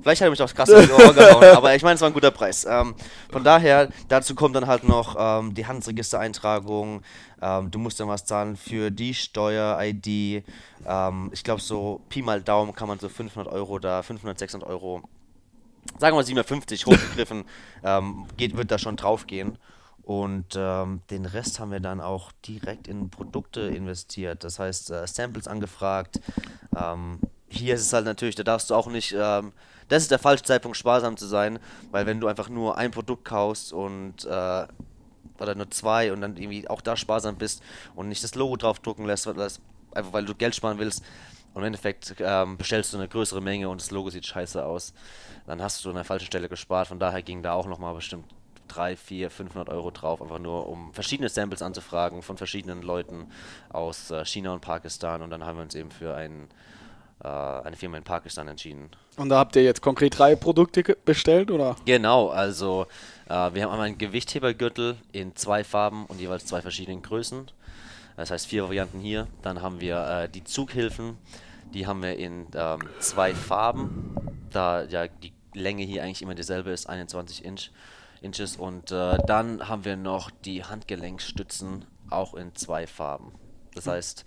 Vielleicht 0.00 0.20
hat 0.20 0.28
er 0.28 0.30
mich 0.30 0.42
auch 0.42 0.54
krass 0.54 0.68
in 0.68 0.86
die 0.86 0.92
Ohr 0.92 1.12
gehauen, 1.12 1.44
aber 1.56 1.74
ich 1.74 1.82
meine, 1.82 1.96
es 1.96 2.00
war 2.00 2.08
ein 2.08 2.14
guter 2.14 2.30
Preis. 2.30 2.64
Ähm, 2.64 2.94
von 3.30 3.42
daher, 3.42 3.88
dazu 4.08 4.34
kommt 4.34 4.54
dann 4.54 4.66
halt 4.66 4.84
noch 4.84 5.16
ähm, 5.18 5.54
die 5.54 5.66
Handelsregistereintragung. 5.66 7.02
Ähm, 7.42 7.70
du 7.70 7.78
musst 7.78 7.98
dann 7.98 8.08
was 8.08 8.24
zahlen 8.24 8.56
für 8.56 8.90
die 8.90 9.14
Steuer-ID. 9.14 10.44
Ähm, 10.86 11.30
ich 11.32 11.42
glaube, 11.42 11.60
so 11.60 12.00
Pi 12.08 12.22
mal 12.22 12.40
Daumen 12.40 12.74
kann 12.74 12.88
man 12.88 12.98
so 12.98 13.08
500 13.08 13.52
Euro 13.52 13.78
da, 13.78 14.02
500, 14.02 14.38
600 14.38 14.68
Euro, 14.68 15.02
sagen 15.98 16.12
wir 16.12 16.20
mal 16.20 16.24
750 16.24 16.86
hochgegriffen, 16.86 17.44
ähm, 17.84 18.26
geht, 18.36 18.56
wird 18.56 18.70
da 18.70 18.78
schon 18.78 18.96
drauf 18.96 19.26
gehen. 19.26 19.58
Und 20.02 20.54
ähm, 20.56 21.02
den 21.10 21.26
Rest 21.26 21.60
haben 21.60 21.70
wir 21.70 21.80
dann 21.80 22.00
auch 22.00 22.32
direkt 22.46 22.88
in 22.88 23.10
Produkte 23.10 23.60
investiert. 23.60 24.44
Das 24.44 24.58
heißt, 24.58 24.90
äh, 24.90 25.06
Samples 25.06 25.46
angefragt. 25.46 26.20
Ähm, 26.76 27.20
hier 27.48 27.74
ist 27.74 27.82
es 27.82 27.92
halt 27.92 28.04
natürlich, 28.04 28.34
da 28.36 28.42
darfst 28.42 28.70
du 28.70 28.74
auch 28.74 28.86
nicht, 28.86 29.14
ähm, 29.16 29.52
das 29.88 30.02
ist 30.02 30.10
der 30.10 30.18
falsche 30.18 30.44
Zeitpunkt, 30.44 30.76
sparsam 30.76 31.16
zu 31.16 31.26
sein, 31.26 31.58
weil 31.90 32.06
wenn 32.06 32.20
du 32.20 32.28
einfach 32.28 32.48
nur 32.48 32.78
ein 32.78 32.92
Produkt 32.92 33.24
kaufst 33.24 33.72
und 33.72 34.24
äh, 34.24 34.66
oder 35.38 35.54
nur 35.54 35.70
zwei 35.70 36.12
und 36.12 36.20
dann 36.20 36.36
irgendwie 36.36 36.68
auch 36.68 36.80
da 36.80 36.96
sparsam 36.96 37.36
bist 37.36 37.62
und 37.94 38.08
nicht 38.08 38.22
das 38.22 38.34
Logo 38.34 38.56
draufdrucken 38.56 39.06
lässt, 39.06 39.26
das, 39.26 39.60
einfach 39.92 40.12
weil 40.12 40.24
du 40.24 40.34
Geld 40.34 40.54
sparen 40.54 40.78
willst, 40.78 41.02
und 41.52 41.62
im 41.62 41.66
Endeffekt 41.66 42.14
ähm, 42.20 42.56
bestellst 42.56 42.92
du 42.92 42.98
eine 42.98 43.08
größere 43.08 43.40
Menge 43.40 43.68
und 43.68 43.80
das 43.80 43.90
Logo 43.90 44.10
sieht 44.10 44.26
scheiße 44.26 44.64
aus, 44.64 44.92
dann 45.46 45.60
hast 45.60 45.84
du 45.84 45.88
an 45.88 45.96
der 45.96 46.04
falschen 46.04 46.26
Stelle 46.26 46.48
gespart. 46.48 46.88
Von 46.88 47.00
daher 47.00 47.22
ging 47.22 47.42
da 47.42 47.54
auch 47.54 47.66
nochmal 47.66 47.94
bestimmt 47.94 48.26
3, 48.74 48.96
4, 48.96 49.30
500 49.30 49.68
Euro 49.68 49.90
drauf, 49.90 50.22
einfach 50.22 50.38
nur 50.38 50.68
um 50.68 50.92
verschiedene 50.94 51.28
Samples 51.28 51.62
anzufragen 51.62 52.22
von 52.22 52.36
verschiedenen 52.36 52.82
Leuten 52.82 53.26
aus 53.68 54.10
äh, 54.10 54.24
China 54.24 54.52
und 54.52 54.60
Pakistan 54.60 55.22
und 55.22 55.30
dann 55.30 55.44
haben 55.44 55.56
wir 55.58 55.62
uns 55.62 55.74
eben 55.74 55.90
für 55.90 56.14
ein, 56.14 56.48
äh, 57.22 57.28
eine 57.28 57.76
Firma 57.76 57.96
in 57.96 58.04
Pakistan 58.04 58.48
entschieden. 58.48 58.90
Und 59.16 59.28
da 59.28 59.38
habt 59.38 59.56
ihr 59.56 59.62
jetzt 59.62 59.82
konkret 59.82 60.18
drei 60.18 60.36
Produkte 60.36 60.82
bestellt, 61.04 61.50
oder? 61.50 61.76
Genau, 61.84 62.28
also 62.28 62.86
Äh, 63.30 63.54
wir 63.54 63.62
haben 63.62 63.70
einmal 63.70 63.86
einen 63.86 63.98
Gewichthebergürtel 63.98 64.96
in 65.12 65.36
zwei 65.36 65.62
Farben 65.62 66.04
und 66.06 66.20
jeweils 66.20 66.46
zwei 66.46 66.60
verschiedenen 66.62 67.00
Größen. 67.00 67.48
Das 68.16 68.32
heißt 68.32 68.48
vier 68.48 68.64
Varianten 68.64 68.98
hier. 68.98 69.28
Dann 69.42 69.62
haben 69.62 69.80
wir 69.80 70.24
äh, 70.24 70.28
die 70.28 70.42
Zughilfen. 70.42 71.16
Die 71.72 71.86
haben 71.86 72.02
wir 72.02 72.16
in 72.16 72.48
ähm, 72.54 72.80
zwei 72.98 73.32
Farben, 73.32 74.16
da 74.50 74.82
ja 74.82 75.06
die 75.06 75.32
Länge 75.54 75.84
hier 75.84 76.02
eigentlich 76.02 76.22
immer 76.22 76.34
dieselbe 76.34 76.70
ist, 76.70 76.88
21 76.88 77.44
Inch, 77.44 77.70
Inches. 78.20 78.56
Und 78.56 78.90
äh, 78.90 79.18
dann 79.26 79.68
haben 79.68 79.84
wir 79.84 79.96
noch 79.96 80.30
die 80.30 80.64
Handgelenkstützen 80.64 81.84
auch 82.10 82.34
in 82.34 82.54
zwei 82.54 82.86
Farben. 82.86 83.32
Das 83.74 83.86
heißt, 83.86 84.24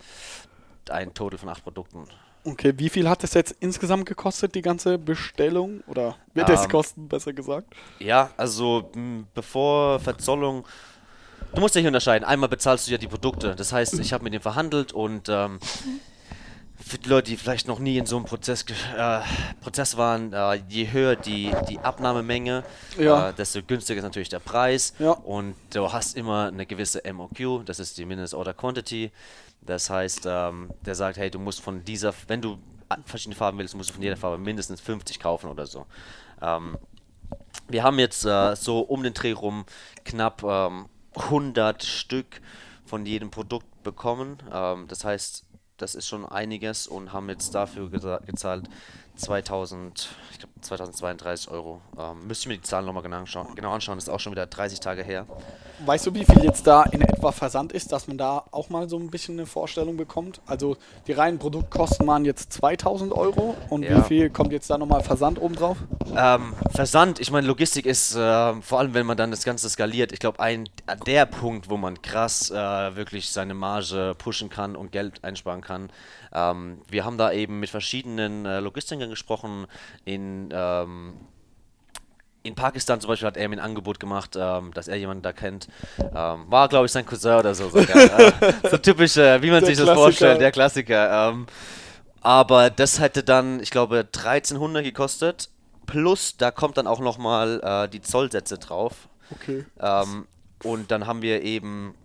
ein 0.89 1.13
Total 1.13 1.37
von 1.37 1.49
acht 1.49 1.63
Produkten. 1.63 2.07
Okay, 2.45 2.73
wie 2.75 2.89
viel 2.89 3.07
hat 3.07 3.23
das 3.23 3.33
jetzt 3.35 3.55
insgesamt 3.61 4.05
gekostet, 4.05 4.53
die 4.55 4.61
ganze 4.61 4.97
Bestellung? 4.97 5.81
Oder 5.87 6.17
wird 6.33 6.49
es 6.49 6.63
Ähm, 6.63 6.69
kosten, 6.69 7.07
besser 7.07 7.31
gesagt? 7.31 7.73
Ja, 7.99 8.31
also 8.35 8.91
bevor 9.33 9.99
Verzollung. 9.99 10.67
Du 11.55 11.61
musst 11.61 11.77
hier 11.77 11.87
unterscheiden. 11.87 12.25
Einmal 12.27 12.49
bezahlst 12.49 12.87
du 12.87 12.91
ja 12.91 12.97
die 12.97 13.07
Produkte. 13.07 13.55
Das 13.55 13.71
heißt, 13.71 13.99
ich 13.99 14.11
habe 14.11 14.23
mit 14.23 14.33
dem 14.33 14.41
verhandelt 14.41 14.91
und 14.91 15.29
ähm, 15.29 15.59
für 16.85 16.97
die 16.97 17.09
Leute, 17.09 17.31
die 17.31 17.37
vielleicht 17.37 17.67
noch 17.67 17.79
nie 17.79 17.97
in 17.97 18.05
so 18.05 18.17
einem 18.17 18.25
Prozess, 18.25 18.65
äh, 18.97 19.19
Prozess 19.61 19.97
waren, 19.97 20.33
äh, 20.33 20.55
je 20.67 20.91
höher 20.91 21.15
die, 21.15 21.51
die 21.69 21.79
Abnahmemenge, 21.79 22.63
Ja. 22.97 23.29
äh, 23.29 23.33
desto 23.33 23.61
günstiger 23.63 23.97
ist 23.99 24.03
natürlich 24.03 24.29
der 24.29 24.39
Preis. 24.39 24.93
Ja. 24.99 25.11
Und 25.11 25.55
du 25.73 25.91
hast 25.91 26.15
immer 26.17 26.47
eine 26.47 26.65
gewisse 26.65 27.01
MOQ, 27.11 27.63
das 27.65 27.79
ist 27.79 27.97
die 27.97 28.05
Minutes 28.05 28.33
Order 28.33 28.53
Quantity. 28.53 29.11
Das 29.61 29.89
heißt, 29.89 30.23
ähm, 30.25 30.71
der 30.85 30.95
sagt, 30.95 31.17
hey, 31.17 31.31
du 31.31 31.39
musst 31.39 31.61
von 31.61 31.85
dieser, 31.85 32.13
wenn 32.27 32.41
du 32.41 32.57
verschiedene 33.05 33.35
Farben 33.35 33.57
willst, 33.57 33.75
musst 33.75 33.89
du 33.89 33.93
von 33.93 34.03
jeder 34.03 34.17
Farbe 34.17 34.37
mindestens 34.37 34.81
50 34.81 35.19
kaufen 35.19 35.49
oder 35.49 35.65
so. 35.65 35.85
Ähm, 36.41 36.77
wir 37.69 37.81
haben 37.83 37.97
jetzt 37.97 38.25
äh, 38.25 38.55
so 38.55 38.81
um 38.81 39.03
den 39.03 39.13
Dreh 39.13 39.31
rum 39.31 39.65
knapp 40.03 40.43
ähm, 40.43 40.87
100 41.15 41.83
Stück 41.83 42.41
von 42.85 43.05
jedem 43.05 43.31
Produkt 43.31 43.65
bekommen. 43.83 44.37
Ähm, 44.51 44.85
das 44.89 45.05
heißt, 45.05 45.45
das 45.83 45.95
ist 45.95 46.07
schon 46.07 46.25
einiges 46.25 46.87
und 46.87 47.13
haben 47.13 47.29
jetzt 47.29 47.53
dafür 47.53 47.87
geza- 47.87 48.25
gezahlt 48.25 48.69
2000, 49.15 50.09
ich 50.31 50.39
glaube 50.39 50.52
2032 50.63 51.49
Euro. 51.51 51.81
Ähm, 51.97 52.27
müsste 52.27 52.43
ich 52.43 52.47
mir 52.47 52.55
die 52.55 52.61
Zahlen 52.63 52.85
nochmal 52.85 53.03
genau 53.03 53.17
anschauen, 53.17 53.53
genau 53.55 53.71
anschauen, 53.71 53.97
ist 53.97 54.09
auch 54.09 54.19
schon 54.19 54.31
wieder 54.31 54.45
30 54.47 54.79
Tage 54.79 55.03
her. 55.03 55.25
Weißt 55.85 56.05
du, 56.07 56.13
wie 56.13 56.23
viel 56.23 56.43
jetzt 56.43 56.65
da 56.65 56.83
in 56.83 57.01
etwa 57.01 57.31
Versand 57.31 57.71
ist, 57.73 57.91
dass 57.91 58.07
man 58.07 58.17
da 58.17 58.43
auch 58.51 58.69
mal 58.69 58.87
so 58.87 58.97
ein 58.97 59.09
bisschen 59.09 59.37
eine 59.37 59.45
Vorstellung 59.45 59.97
bekommt? 59.97 60.39
Also 60.45 60.77
die 61.07 61.11
reinen 61.11 61.39
Produktkosten 61.39 62.07
waren 62.07 62.25
jetzt 62.25 62.53
2000 62.53 63.11
Euro 63.11 63.55
und 63.69 63.83
Ja. 63.83 63.97
wie 63.97 64.01
viel 64.03 64.29
kommt 64.29 64.51
jetzt 64.51 64.69
da 64.69 64.77
nochmal 64.77 65.03
Versand 65.03 65.41
obendrauf? 65.41 65.77
Ähm, 66.15 66.53
Versand, 66.73 67.19
ich 67.19 67.31
meine, 67.31 67.47
Logistik 67.47 67.85
ist, 67.85 68.15
ähm, 68.17 68.61
vor 68.61 68.79
allem 68.79 68.93
wenn 68.93 69.05
man 69.05 69.17
dann 69.17 69.31
das 69.31 69.43
Ganze 69.43 69.69
skaliert, 69.69 70.11
ich 70.11 70.19
glaube, 70.19 70.39
ein 70.39 70.69
der 71.05 71.25
Punkt, 71.25 71.69
wo 71.69 71.77
man 71.77 72.01
krass 72.01 72.49
äh, 72.51 72.55
wirklich 72.95 73.29
seine 73.31 73.53
Marge 73.53 74.15
pushen 74.17 74.49
kann 74.49 74.75
und 74.75 74.91
Geld 74.91 75.23
einsparen 75.23 75.61
kann. 75.61 75.89
Ähm, 76.33 76.81
wir 76.89 77.05
haben 77.05 77.17
da 77.17 77.31
eben 77.31 77.59
mit 77.59 77.69
verschiedenen 77.69 78.45
äh, 78.45 78.59
Logistikern 78.59 79.09
gesprochen. 79.09 79.67
In, 80.05 80.49
ähm, 80.53 81.13
in 82.43 82.55
Pakistan 82.55 82.99
zum 82.99 83.07
Beispiel 83.07 83.27
hat 83.27 83.37
er 83.37 83.47
mir 83.47 83.55
ein 83.55 83.59
Angebot 83.59 83.99
gemacht, 83.99 84.35
ähm, 84.37 84.73
dass 84.73 84.87
er 84.87 84.97
jemanden 84.97 85.23
da 85.23 85.31
kennt. 85.31 85.67
Ähm, 85.97 86.45
war, 86.49 86.67
glaube 86.67 86.85
ich, 86.85 86.91
sein 86.91 87.05
Cousin 87.05 87.39
oder 87.39 87.55
so. 87.55 87.69
Sogar. 87.69 88.19
äh, 88.19 88.53
so 88.69 88.77
typisch, 88.77 89.17
äh, 89.17 89.41
wie 89.41 89.49
man 89.49 89.61
Der 89.61 89.67
sich 89.67 89.77
das 89.77 89.85
Klassiker. 89.85 89.95
vorstellt, 89.95 90.41
der 90.41 90.51
Klassiker. 90.51 91.29
Ähm, 91.29 91.47
aber 92.21 92.69
das 92.69 92.99
hätte 92.99 93.23
dann, 93.23 93.59
ich 93.61 93.71
glaube, 93.71 94.07
1300 94.15 94.83
gekostet. 94.83 95.49
Plus, 95.85 96.37
da 96.37 96.51
kommt 96.51 96.77
dann 96.77 96.87
auch 96.87 96.99
nochmal 96.99 97.59
äh, 97.63 97.89
die 97.89 98.01
Zollsätze 98.01 98.57
drauf. 98.57 99.09
Okay. 99.31 99.65
Ähm, 99.79 100.27
und 100.63 100.91
dann 100.91 101.07
haben 101.07 101.21
wir 101.21 101.41
eben. 101.41 101.95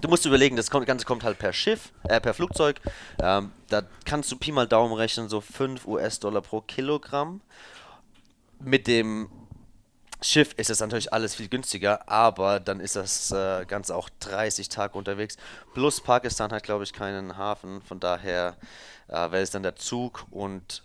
Du 0.00 0.08
musst 0.08 0.26
überlegen, 0.26 0.56
das 0.56 0.70
Ganze 0.70 1.04
kommt 1.04 1.24
halt 1.24 1.38
per 1.38 1.52
Schiff, 1.52 1.92
äh, 2.04 2.20
per 2.20 2.34
Flugzeug. 2.34 2.80
Ähm, 3.20 3.52
da 3.68 3.82
kannst 4.04 4.30
du 4.30 4.36
Pi 4.36 4.52
mal 4.52 4.66
Daumen 4.66 4.94
rechnen, 4.94 5.28
so 5.28 5.40
5 5.40 5.86
US-Dollar 5.86 6.42
pro 6.42 6.60
Kilogramm. 6.60 7.40
Mit 8.60 8.86
dem 8.86 9.28
Schiff 10.20 10.52
ist 10.56 10.68
es 10.68 10.80
natürlich 10.80 11.12
alles 11.12 11.34
viel 11.34 11.48
günstiger, 11.48 12.08
aber 12.08 12.60
dann 12.60 12.80
ist 12.80 12.96
das 12.96 13.30
äh, 13.30 13.64
Ganze 13.66 13.94
auch 13.94 14.08
30 14.20 14.68
Tage 14.68 14.98
unterwegs. 14.98 15.36
Plus 15.74 16.00
Pakistan 16.00 16.50
hat, 16.52 16.64
glaube 16.64 16.84
ich, 16.84 16.92
keinen 16.92 17.36
Hafen, 17.36 17.82
von 17.82 18.00
daher 18.00 18.56
äh, 19.08 19.12
wäre 19.14 19.40
es 19.40 19.50
dann 19.50 19.62
der 19.62 19.76
Zug 19.76 20.26
und 20.30 20.82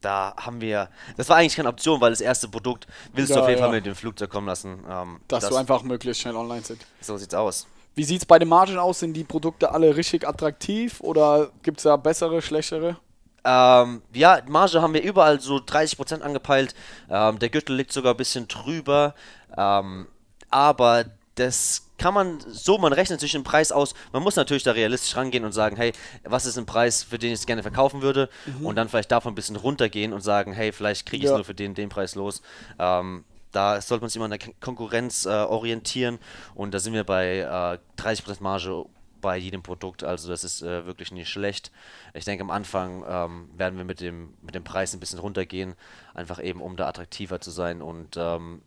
da 0.00 0.34
haben 0.36 0.60
wir, 0.60 0.88
das 1.16 1.28
war 1.28 1.36
eigentlich 1.36 1.56
keine 1.56 1.68
Option, 1.68 2.00
weil 2.00 2.10
das 2.10 2.20
erste 2.20 2.48
Produkt 2.48 2.86
willst 3.12 3.30
du 3.30 3.36
Ja, 3.36 3.42
auf 3.42 3.48
jeden 3.48 3.60
ja. 3.60 3.66
Fall 3.66 3.74
mit 3.74 3.86
dem 3.86 3.94
Flugzeug 3.94 4.30
kommen 4.30 4.46
lassen. 4.46 4.84
Ähm, 4.88 5.20
Dass 5.28 5.42
das, 5.42 5.50
du 5.50 5.56
einfach 5.56 5.82
möglichst 5.82 6.22
schnell 6.22 6.36
online 6.36 6.62
sind. 6.62 6.84
so 7.00 7.16
sieht's 7.16 7.34
aus. 7.34 7.66
Wie 7.94 8.04
sieht 8.04 8.20
es 8.22 8.26
bei 8.26 8.38
den 8.38 8.48
Margen 8.48 8.78
aus? 8.78 9.00
Sind 9.00 9.14
die 9.14 9.24
Produkte 9.24 9.70
alle 9.72 9.96
richtig 9.96 10.26
attraktiv 10.26 11.00
oder 11.00 11.50
gibt 11.62 11.78
es 11.78 11.84
da 11.84 11.96
bessere, 11.96 12.40
schlechtere? 12.40 12.96
Ähm, 13.44 14.02
ja, 14.14 14.40
Marge 14.46 14.80
haben 14.80 14.94
wir 14.94 15.02
überall 15.02 15.40
so 15.40 15.56
30% 15.56 16.20
angepeilt. 16.20 16.74
Ähm, 17.10 17.38
der 17.38 17.48
Gürtel 17.50 17.76
liegt 17.76 17.92
sogar 17.92 18.14
ein 18.14 18.16
bisschen 18.16 18.46
drüber. 18.48 19.14
Ähm, 19.56 20.06
aber 20.48 21.06
das 21.34 21.88
kann 21.98 22.14
man 22.14 22.38
so, 22.46 22.78
man 22.78 22.92
rechnet 22.92 23.20
sich 23.20 23.32
den 23.32 23.42
Preis 23.42 23.72
aus. 23.72 23.94
Man 24.12 24.22
muss 24.22 24.36
natürlich 24.36 24.62
da 24.62 24.72
realistisch 24.72 25.16
rangehen 25.16 25.44
und 25.44 25.52
sagen, 25.52 25.76
hey, 25.76 25.92
was 26.24 26.46
ist 26.46 26.58
ein 26.58 26.66
Preis, 26.66 27.02
für 27.02 27.18
den 27.18 27.32
ich 27.32 27.40
es 27.40 27.46
gerne 27.46 27.62
verkaufen 27.62 28.02
würde? 28.02 28.28
Und 28.62 28.76
dann 28.76 28.88
vielleicht 28.88 29.10
davon 29.12 29.32
ein 29.32 29.34
bisschen 29.34 29.56
runtergehen 29.56 30.12
und 30.12 30.20
sagen, 30.20 30.52
hey, 30.52 30.72
vielleicht 30.72 31.06
kriege 31.06 31.18
ich 31.22 31.24
es 31.24 31.30
Ja. 31.30 31.36
nur 31.36 31.44
für 31.44 31.54
den, 31.54 31.74
den 31.74 31.88
Preis 31.88 32.14
los. 32.14 32.42
Ähm, 32.78 33.24
da 33.52 33.80
sollte 33.80 34.02
man 34.02 34.08
sich 34.10 34.16
immer 34.16 34.24
an 34.26 34.30
der 34.32 34.40
Kon- 34.40 34.54
Konkurrenz 34.60 35.26
äh, 35.26 35.30
orientieren. 35.30 36.18
Und 36.54 36.72
da 36.74 36.78
sind 36.78 36.94
wir 36.94 37.04
bei 37.04 37.38
äh, 37.38 38.00
30% 38.00 38.42
Marge 38.42 38.84
bei 39.20 39.36
jedem 39.36 39.62
Produkt. 39.62 40.02
Also 40.02 40.28
das 40.28 40.42
ist 40.42 40.62
äh, 40.62 40.84
wirklich 40.84 41.12
nicht 41.12 41.28
schlecht. 41.28 41.70
Ich 42.12 42.24
denke, 42.24 42.42
am 42.42 42.50
Anfang 42.50 43.04
ähm, 43.08 43.50
werden 43.56 43.78
wir 43.78 43.84
mit 43.84 44.00
dem, 44.00 44.34
mit 44.42 44.54
dem 44.54 44.64
Preis 44.64 44.94
ein 44.94 45.00
bisschen 45.00 45.20
runtergehen, 45.20 45.74
einfach 46.12 46.42
eben 46.42 46.60
um 46.60 46.76
da 46.76 46.88
attraktiver 46.88 47.40
zu 47.40 47.50
sein 47.52 47.82
und 47.82 48.16
ähm, 48.16 48.62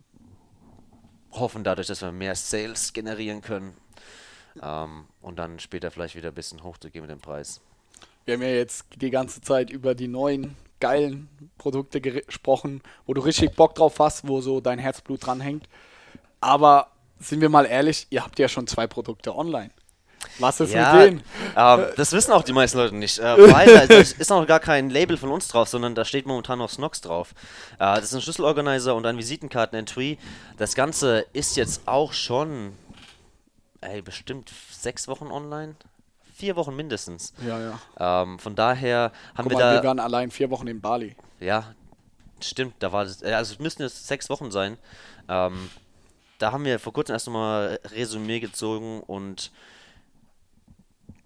hoffen 1.32 1.64
dadurch, 1.64 1.88
dass 1.88 2.00
wir 2.00 2.12
mehr 2.12 2.34
Sales 2.34 2.92
generieren 2.92 3.42
können. 3.42 3.74
Ähm, 4.62 5.04
und 5.20 5.38
dann 5.38 5.58
später 5.58 5.90
vielleicht 5.90 6.16
wieder 6.16 6.28
ein 6.28 6.34
bisschen 6.34 6.62
hochzugehen 6.62 7.02
mit 7.02 7.10
dem 7.10 7.20
Preis. 7.20 7.60
Wir 8.24 8.34
haben 8.34 8.42
ja 8.42 8.48
jetzt 8.48 8.86
die 8.96 9.10
ganze 9.10 9.40
Zeit 9.42 9.70
über 9.70 9.94
die 9.94 10.08
neuen 10.08 10.56
geilen 10.80 11.28
Produkte 11.58 12.00
gesprochen, 12.00 12.82
wo 13.06 13.14
du 13.14 13.20
richtig 13.20 13.54
Bock 13.56 13.74
drauf 13.74 13.98
hast, 13.98 14.26
wo 14.28 14.40
so 14.40 14.60
dein 14.60 14.78
Herzblut 14.78 15.26
dranhängt. 15.26 15.68
Aber 16.40 16.88
sind 17.18 17.40
wir 17.40 17.48
mal 17.48 17.64
ehrlich, 17.64 18.06
ihr 18.10 18.22
habt 18.22 18.38
ja 18.38 18.48
schon 18.48 18.66
zwei 18.66 18.86
Produkte 18.86 19.34
online. 19.34 19.70
Was 20.38 20.60
ist 20.60 20.72
Ja, 20.74 20.92
mit 20.94 21.02
denen? 21.06 21.22
ähm, 21.56 21.86
das 21.96 22.12
wissen 22.12 22.32
auch 22.32 22.42
die 22.42 22.52
meisten 22.52 22.78
Leute 22.78 22.94
nicht. 22.94 23.18
Äh, 23.18 23.52
weil 23.52 23.86
da 23.86 23.94
ist, 23.94 24.18
ist 24.18 24.28
noch 24.30 24.46
gar 24.46 24.60
kein 24.60 24.90
Label 24.90 25.16
von 25.16 25.30
uns 25.30 25.48
drauf, 25.48 25.68
sondern 25.68 25.94
da 25.94 26.04
steht 26.04 26.26
momentan 26.26 26.58
noch 26.58 26.68
Snox 26.68 27.00
drauf. 27.00 27.32
Äh, 27.74 27.96
das 27.96 28.04
ist 28.04 28.14
ein 28.14 28.20
Schlüsselorganizer 28.22 28.94
und 28.94 29.06
ein 29.06 29.16
Visitenkarten-Entry. 29.18 30.18
Das 30.58 30.74
Ganze 30.74 31.26
ist 31.32 31.56
jetzt 31.56 31.86
auch 31.86 32.12
schon, 32.12 32.72
ey, 33.80 34.02
bestimmt 34.02 34.50
sechs 34.70 35.06
Wochen 35.08 35.28
online. 35.28 35.76
Vier 36.36 36.54
Wochen 36.56 36.76
mindestens. 36.76 37.32
Ja, 37.46 37.58
ja. 37.58 38.22
Ähm, 38.22 38.38
von 38.38 38.54
daher 38.54 39.10
haben 39.34 39.44
Guck 39.44 39.52
wir 39.52 39.58
mal, 39.58 39.74
da. 39.76 39.82
wir 39.82 39.88
waren 39.88 39.98
allein 39.98 40.30
vier 40.30 40.50
Wochen 40.50 40.66
in 40.66 40.82
Bali. 40.82 41.16
Ja, 41.40 41.74
stimmt, 42.42 42.74
da 42.80 42.92
war 42.92 43.04
das, 43.06 43.22
äh, 43.22 43.32
also 43.32 43.54
es 43.54 43.58
müssten 43.58 43.82
jetzt 43.82 44.06
sechs 44.06 44.28
Wochen 44.28 44.50
sein. 44.50 44.76
Ähm, 45.30 45.70
da 46.38 46.52
haben 46.52 46.66
wir 46.66 46.78
vor 46.78 46.92
kurzem 46.92 47.14
erst 47.14 47.26
nochmal 47.26 47.80
Resümee 47.84 48.40
gezogen 48.40 49.00
und 49.00 49.50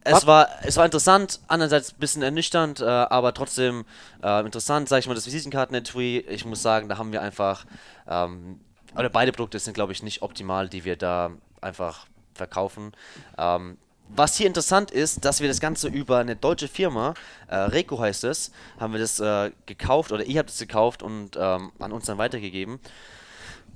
es 0.05 0.15
Was? 0.15 0.27
war, 0.29 0.49
es 0.63 0.77
war 0.77 0.85
interessant, 0.85 1.41
andererseits 1.49 1.93
ein 1.93 1.99
bisschen 1.99 2.23
ernüchternd, 2.23 2.79
äh, 2.79 2.85
aber 2.85 3.35
trotzdem 3.35 3.87
äh, 4.23 4.47
interessant, 4.47 4.89
sag 4.89 5.01
ich 5.01 5.09
mal, 5.09 5.15
das 5.15 5.27
Visitenkarten-Etui, 5.27 6.21
ich 6.21 6.45
muss 6.45 6.63
sagen, 6.63 6.89
da 6.89 6.99
haben 6.99 7.11
wir 7.11 7.21
einfach, 7.21 7.67
ähm, 8.07 8.61
oder 8.97 9.09
beide 9.09 9.33
Produkte 9.33 9.59
sind, 9.59 9.75
glaube 9.75 9.91
ich, 9.93 10.05
nicht 10.05 10.23
optimal, 10.23 10.69
die 10.69 10.85
wir 10.85 10.95
da 10.95 11.33
einfach 11.61 12.07
verkaufen. 12.33 12.93
Ähm, 13.37 13.77
was 14.17 14.37
hier 14.37 14.47
interessant 14.47 14.91
ist, 14.91 15.25
dass 15.25 15.41
wir 15.41 15.49
das 15.49 15.61
Ganze 15.61 15.89
über 15.89 16.19
eine 16.19 16.37
deutsche 16.37 16.69
Firma, 16.69 17.15
äh, 17.49 17.57
Reco 17.57 17.99
heißt 17.99 18.25
es, 18.25 18.51
haben 18.79 18.93
wir 18.93 19.01
das 19.01 19.21
äh, 19.21 19.53
gekauft 19.67 20.13
oder 20.13 20.25
ihr 20.25 20.39
habt 20.39 20.51
es 20.51 20.59
gekauft 20.59 21.03
und 21.03 21.37
ähm, 21.39 21.73
an 21.79 21.93
uns 21.93 22.07
dann 22.07 22.19
weitergegeben. 22.19 22.81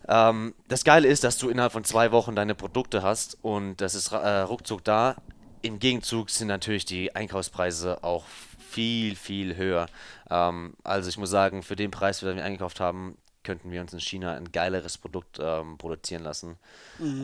Ähm, 0.08 0.54
das 0.68 0.84
Geile 0.84 1.08
ist, 1.08 1.24
dass 1.24 1.38
du 1.38 1.48
innerhalb 1.48 1.72
von 1.72 1.84
zwei 1.84 2.12
Wochen 2.12 2.34
deine 2.34 2.54
Produkte 2.54 3.02
hast 3.02 3.38
und 3.42 3.76
das 3.80 3.94
ist 3.94 4.12
äh, 4.12 4.40
ruckzuck 4.40 4.84
da. 4.84 5.16
Im 5.62 5.78
Gegenzug 5.78 6.30
sind 6.30 6.48
natürlich 6.48 6.84
die 6.84 7.14
Einkaufspreise 7.14 8.04
auch 8.04 8.24
viel, 8.70 9.16
viel 9.16 9.56
höher. 9.56 9.86
Ähm, 10.30 10.74
also 10.82 11.08
ich 11.08 11.16
muss 11.16 11.30
sagen, 11.30 11.62
für 11.62 11.76
den 11.76 11.90
Preis, 11.90 12.20
den 12.20 12.36
wir 12.36 12.44
eingekauft 12.44 12.80
haben, 12.80 13.16
könnten 13.44 13.70
wir 13.70 13.80
uns 13.80 13.92
in 13.92 14.00
China 14.00 14.34
ein 14.34 14.50
geileres 14.50 14.98
Produkt 14.98 15.38
ähm, 15.40 15.78
produzieren 15.78 16.24
lassen. 16.24 16.56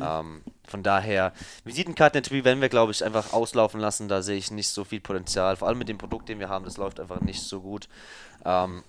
Ähm, 0.03 0.43
von 0.69 0.83
daher, 0.83 1.33
Visitenkarten-Entry 1.65 2.45
werden 2.45 2.61
wir, 2.61 2.69
glaube 2.69 2.93
ich, 2.93 3.05
einfach 3.05 3.33
auslaufen 3.33 3.81
lassen. 3.81 4.09
Da 4.09 4.23
sehe 4.23 4.37
ich 4.37 4.50
nicht 4.50 4.69
so 4.69 4.85
viel 4.85 5.00
Potenzial. 5.00 5.57
Vor 5.57 5.67
allem 5.67 5.79
mit 5.79 5.89
dem 5.89 5.99
Produkt, 5.99 6.29
den 6.29 6.39
wir 6.39 6.49
haben, 6.49 6.65
das 6.65 6.77
läuft 6.77 7.00
einfach 7.00 7.21
nicht 7.21 7.43
so 7.43 7.61
gut. 7.61 7.89
Ähm, 8.45 8.85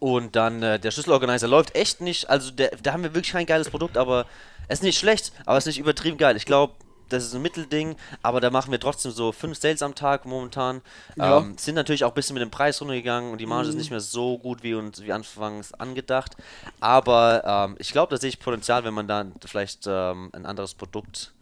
Und 0.00 0.36
dann 0.36 0.62
äh, 0.62 0.78
der 0.78 0.92
Schlüsselorganizer 0.92 1.48
läuft 1.48 1.74
echt 1.74 2.00
nicht. 2.00 2.30
Also 2.30 2.52
der, 2.52 2.70
da 2.82 2.92
haben 2.92 3.02
wir 3.02 3.14
wirklich 3.14 3.32
kein 3.32 3.46
geiles 3.46 3.68
Produkt, 3.68 3.96
aber 3.96 4.26
es 4.68 4.78
ist 4.78 4.84
nicht 4.84 4.98
schlecht, 4.98 5.32
aber 5.44 5.58
es 5.58 5.64
ist 5.66 5.74
nicht 5.74 5.80
übertrieben 5.80 6.18
geil. 6.18 6.36
Ich 6.36 6.44
glaube, 6.46 6.74
das 7.08 7.24
ist 7.24 7.34
ein 7.34 7.42
Mittelding, 7.42 7.96
aber 8.22 8.40
da 8.40 8.50
machen 8.50 8.70
wir 8.70 8.80
trotzdem 8.80 9.12
so 9.12 9.32
fünf 9.32 9.58
Sales 9.58 9.82
am 9.82 9.94
Tag 9.94 10.26
momentan. 10.26 10.82
Ja. 11.16 11.38
Ähm, 11.38 11.56
sind 11.58 11.74
natürlich 11.74 12.04
auch 12.04 12.10
ein 12.10 12.14
bisschen 12.14 12.34
mit 12.34 12.42
dem 12.42 12.50
Preis 12.50 12.80
runtergegangen 12.80 13.32
und 13.32 13.38
die 13.38 13.46
Marge 13.46 13.68
ist 13.68 13.74
Mhm. 13.74 13.78
nicht 13.80 13.90
mehr 13.90 14.00
so 14.00 14.38
gut 14.38 14.62
wie 14.62 14.74
uns 14.74 15.00
wie 15.02 15.12
anfangs 15.12 15.72
angedacht. 15.74 16.36
Aber 16.80 17.42
ähm, 17.44 17.76
ich 17.78 17.92
glaube, 17.92 18.14
da 18.14 18.20
sehe 18.20 18.28
ich 18.28 18.38
Potenzial, 18.40 18.84
wenn 18.84 18.94
man 18.94 19.08
dann 19.08 19.32
vielleicht 19.44 19.86
ähm, 19.86 20.30
ein 20.32 20.46
anderes 20.46 20.74
Produkt 20.74 21.32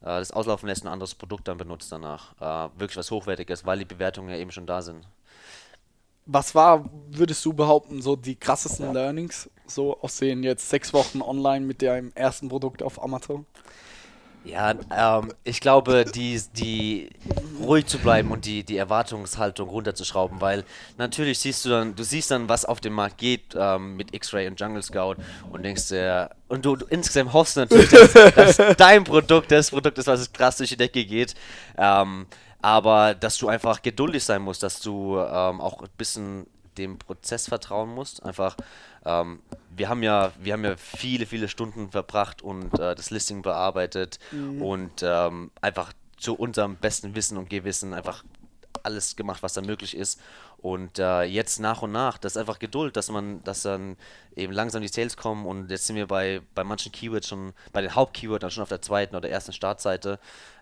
äh, 0.00 0.06
das 0.06 0.30
auslaufen 0.30 0.68
lässt, 0.68 0.84
ein 0.84 0.88
anderes 0.88 1.14
Produkt 1.14 1.48
dann 1.48 1.58
benutzt 1.58 1.90
danach. 1.92 2.32
Äh, 2.40 2.70
wirklich 2.78 2.96
was 2.96 3.10
Hochwertiges, 3.10 3.66
weil 3.66 3.78
die 3.78 3.84
Bewertungen 3.84 4.30
ja 4.30 4.36
eben 4.36 4.52
schon 4.52 4.66
da 4.66 4.82
sind. 4.82 5.06
Was 6.30 6.54
war, 6.54 6.84
würdest 7.10 7.42
du 7.46 7.54
behaupten, 7.54 8.02
so 8.02 8.14
die 8.14 8.36
krassesten 8.36 8.92
Learnings? 8.92 9.48
So 9.66 9.98
aus 10.00 10.16
den 10.18 10.42
jetzt 10.42 10.68
sechs 10.68 10.92
Wochen 10.92 11.22
online 11.22 11.64
mit 11.64 11.80
deinem 11.80 12.12
ersten 12.14 12.48
Produkt 12.50 12.82
auf 12.82 13.02
Amazon? 13.02 13.46
Ja, 14.44 14.74
ähm, 14.96 15.32
ich 15.44 15.60
glaube, 15.60 16.04
die, 16.04 16.40
die 16.54 17.10
ruhig 17.60 17.86
zu 17.86 17.98
bleiben 17.98 18.30
und 18.30 18.46
die, 18.46 18.64
die 18.64 18.76
Erwartungshaltung 18.76 19.68
runterzuschrauben, 19.68 20.40
weil 20.40 20.64
natürlich 20.96 21.38
siehst 21.38 21.64
du 21.64 21.70
dann, 21.70 21.94
du 21.94 22.02
siehst 22.02 22.30
dann, 22.30 22.48
was 22.48 22.64
auf 22.64 22.80
dem 22.80 22.94
Markt 22.94 23.18
geht 23.18 23.54
ähm, 23.54 23.96
mit 23.96 24.14
X-Ray 24.14 24.46
und 24.46 24.58
Jungle 24.58 24.82
Scout 24.82 25.16
und 25.50 25.64
denkst 25.64 25.88
dir, 25.88 26.30
und 26.48 26.64
du, 26.64 26.76
du 26.76 26.86
insgesamt 26.86 27.32
hoffst 27.32 27.56
natürlich, 27.56 27.90
dass, 27.90 28.12
dass 28.56 28.76
dein 28.76 29.04
Produkt 29.04 29.50
das 29.50 29.70
Produkt 29.70 29.98
ist, 29.98 30.06
was 30.06 30.32
krass 30.32 30.56
durch 30.56 30.70
die 30.70 30.76
Decke 30.76 31.04
geht. 31.04 31.34
Ähm, 31.76 32.26
aber 32.60 33.14
dass 33.14 33.36
du 33.38 33.48
einfach 33.48 33.82
geduldig 33.82 34.24
sein 34.24 34.42
musst, 34.42 34.62
dass 34.62 34.80
du 34.80 35.18
ähm, 35.18 35.60
auch 35.60 35.80
ein 35.82 35.88
bisschen 35.96 36.46
dem 36.78 36.98
Prozess 36.98 37.48
vertrauen 37.48 37.90
musst. 37.90 38.22
Einfach, 38.24 38.56
ähm, 39.04 39.40
wir 39.70 39.88
haben 39.88 40.02
ja, 40.02 40.32
wir 40.40 40.52
haben 40.54 40.64
ja 40.64 40.76
viele, 40.76 41.26
viele 41.26 41.48
Stunden 41.48 41.90
verbracht 41.90 42.42
und 42.42 42.78
äh, 42.78 42.94
das 42.94 43.10
Listing 43.10 43.42
bearbeitet 43.42 44.18
und 44.60 45.02
ähm, 45.02 45.50
einfach 45.60 45.92
zu 46.16 46.34
unserem 46.34 46.76
besten 46.76 47.14
Wissen 47.14 47.38
und 47.38 47.48
Gewissen 47.48 47.94
einfach 47.94 48.24
alles 48.82 49.16
gemacht, 49.16 49.42
was 49.42 49.54
da 49.54 49.62
möglich 49.62 49.96
ist. 49.96 50.20
Und 50.58 50.98
äh, 50.98 51.22
jetzt 51.22 51.60
nach 51.60 51.82
und 51.82 51.92
nach, 51.92 52.18
das 52.18 52.32
ist 52.32 52.36
einfach 52.36 52.58
Geduld, 52.58 52.96
dass 52.96 53.10
man, 53.10 53.42
dass 53.44 53.62
dann 53.62 53.96
eben 54.34 54.52
langsam 54.52 54.82
die 54.82 54.88
Sales 54.88 55.16
kommen 55.16 55.46
und 55.46 55.70
jetzt 55.70 55.86
sind 55.86 55.94
wir 55.94 56.08
bei, 56.08 56.42
bei 56.54 56.64
manchen 56.64 56.90
Keywords 56.90 57.28
schon, 57.28 57.52
bei 57.72 57.80
den 57.80 57.94
Hauptkeywords 57.94 58.40
dann 58.40 58.50
schon 58.50 58.62
auf 58.64 58.68
der 58.68 58.82
zweiten 58.82 59.14
oder 59.14 59.28
ersten 59.28 59.52
Startseite. 59.52 60.18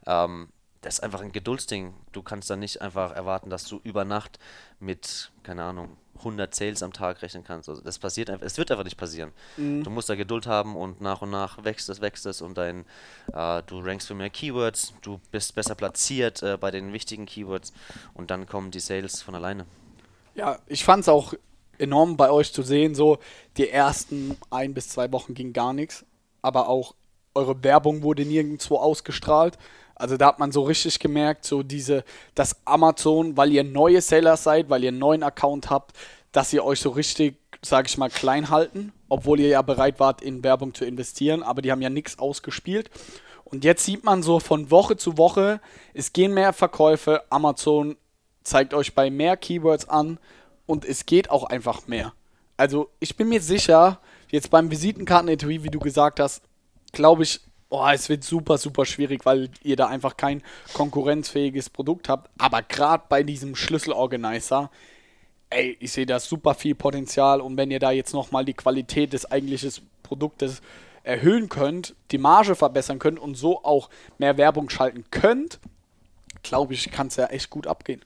Ähm, 0.07 0.49
das 0.83 0.95
ist 0.95 1.01
einfach 1.01 1.23
ein 1.23 1.33
Geduldsding. 1.33 1.95
Du 2.13 2.23
kannst 2.23 2.51
dann 2.51 2.59
nicht 2.59 2.83
einfach 2.83 3.13
erwarten, 3.13 3.49
dass 3.49 3.65
du 3.65 3.81
über 3.85 4.05
Nacht 4.05 4.39
mit, 4.81 5.33
keine 5.43 5.65
Ahnung, 5.65 5.97
100 6.19 6.55
Sales 6.55 6.83
am 6.83 6.93
Tag 6.93 7.23
rechnen 7.23 7.45
kannst. 7.45 7.69
Also 7.69 7.83
das 7.83 7.99
passiert 7.99 8.31
einfach, 8.31 8.47
es 8.47 8.59
wird 8.59 8.71
einfach 8.71 8.85
nicht 8.85 8.97
passieren. 8.97 9.33
Du 9.57 9.91
musst 9.91 10.09
da 10.09 10.15
Geduld 10.15 10.47
haben 10.47 10.77
und 10.77 11.01
nach 11.01 11.23
und 11.23 11.31
nach 11.31 11.65
wächst 11.65 11.89
es, 11.89 12.01
wächst 12.01 12.27
es 12.27 12.43
und 12.43 12.57
dein, 12.59 12.85
äh, 13.33 13.63
du 13.67 13.81
rankst 13.81 14.09
für 14.09 14.15
mehr 14.15 14.31
Keywords, 14.31 14.95
du 15.03 15.21
bist 15.31 15.55
besser 15.55 15.75
platziert 15.75 16.43
äh, 16.43 16.57
bei 16.57 16.71
den 16.71 16.93
wichtigen 16.93 17.27
Keywords 17.27 17.73
und 18.15 18.31
dann 18.31 18.47
kommen 18.47 18.71
die 18.71 18.81
Sales 18.81 19.23
von 19.23 19.35
alleine. 19.35 19.67
Ja, 20.35 20.59
ich 20.67 20.85
fand 20.85 21.03
es 21.03 21.09
auch 21.09 21.35
enorm 21.79 22.17
bei 22.17 22.31
euch 22.31 22.53
zu 22.53 22.63
sehen, 22.63 22.95
so 22.95 23.19
die 23.57 23.69
ersten 23.69 24.37
ein 24.51 24.75
bis 24.75 24.89
zwei 24.89 25.11
Wochen 25.13 25.35
ging 25.35 25.53
gar 25.53 25.73
nichts, 25.73 26.05
aber 26.43 26.69
auch 26.69 26.95
eure 27.35 27.63
Werbung 27.63 28.03
wurde 28.03 28.25
nirgendwo 28.25 28.77
ausgestrahlt. 28.77 29.59
Also 29.97 30.17
da 30.17 30.27
hat 30.27 30.39
man 30.39 30.53
so 30.53 30.63
richtig 30.63 30.99
gemerkt, 30.99 31.45
so 31.45 31.63
diese, 31.63 32.05
dass 32.35 32.57
Amazon, 32.67 33.37
weil 33.37 33.51
ihr 33.51 33.65
neue 33.65 34.01
Sellers 34.03 34.45
seid, 34.45 34.69
weil 34.69 34.85
ihr 34.85 34.91
einen 34.91 34.99
neuen 34.99 35.23
Account 35.23 35.71
habt, 35.71 35.97
dass 36.33 36.53
ihr 36.53 36.65
euch 36.65 36.81
so 36.81 36.91
richtig, 36.91 37.37
sag 37.63 37.89
ich 37.89 37.97
mal, 37.97 38.11
klein 38.11 38.51
halten, 38.51 38.93
obwohl 39.09 39.41
ihr 39.41 39.49
ja 39.49 39.63
bereit 39.63 39.99
wart, 39.99 40.21
in 40.21 40.45
Werbung 40.45 40.75
zu 40.75 40.85
investieren, 40.85 41.43
aber 41.43 41.63
die 41.63 41.73
haben 41.73 41.81
ja 41.81 41.89
nichts 41.91 42.19
ausgespielt. 42.19 42.91
Und 43.45 43.65
jetzt 43.65 43.85
sieht 43.85 44.05
man 44.05 44.23
so 44.23 44.39
von 44.39 44.71
Woche 44.71 44.99
zu 44.99 45.17
Woche, 45.17 45.61
es 45.95 46.13
gehen 46.13 46.35
mehr 46.35 46.53
Verkäufe, 46.53 47.23
Amazon 47.31 47.97
zeigt 48.43 48.75
euch 48.75 48.95
bei 48.95 49.11
mehr 49.11 49.37
Keywords 49.37 49.89
an 49.89 50.19
und 50.67 50.85
es 50.85 51.07
geht 51.07 51.31
auch 51.31 51.45
einfach 51.45 51.87
mehr. 51.87 52.13
Also 52.59 52.91
ich 53.01 53.17
bin 53.17 53.29
mir 53.29 53.41
sicher, 53.41 54.01
jetzt 54.31 54.51
beim 54.51 54.71
Visitenkarten-Etui, 54.71 55.63
wie 55.63 55.71
du 55.71 55.79
gesagt 55.79 56.21
hast, 56.21 56.43
glaube 56.93 57.23
ich, 57.23 57.41
oh, 57.69 57.87
es 57.93 58.09
wird 58.09 58.25
super, 58.25 58.59
super 58.59 58.85
schwierig, 58.85 59.25
weil 59.25 59.51
ihr 59.63 59.77
da 59.77 59.89
einfach 59.89 60.17
kein 60.17 60.43
konkurrenzfähiges 60.73 61.71
Produkt 61.71 62.09
habt. 62.09 62.31
Aber 62.39 62.63
gerade 62.63 63.05
bei 63.09 63.23
diesem 63.23 63.57
Schlüsselorganizer, 63.57 64.71
ey, 65.51 65.77
ich 65.81 65.93
sehe 65.93 66.07
da 66.07 66.21
super 66.21 66.55
viel 66.55 66.75
Potenzial 66.75 67.41
und 67.41 67.57
wenn 67.57 67.71
ihr 67.71 67.81
da 67.81 67.91
jetzt 67.91 68.13
nochmal 68.13 68.45
die 68.45 68.55
Qualität 68.55 69.13
des 69.13 69.31
eigentlichen 69.31 69.73
Produktes 70.03 70.61
erhöhen 71.03 71.49
könnt, 71.49 71.95
die 72.11 72.19
Marge 72.19 72.55
verbessern 72.55 72.99
könnt 72.99 73.19
und 73.19 73.37
so 73.37 73.65
auch 73.65 73.91
mehr 74.19 74.37
Werbung 74.37 74.71
schalten 74.71 75.05
könnt, 75.11 75.61
glaube 76.43 76.75
ich, 76.75 76.91
kann 76.91 77.09
es 77.09 77.17
ja 77.17 77.27
echt 77.27 77.51
gut 77.51 77.67
abgehen. 77.67 78.03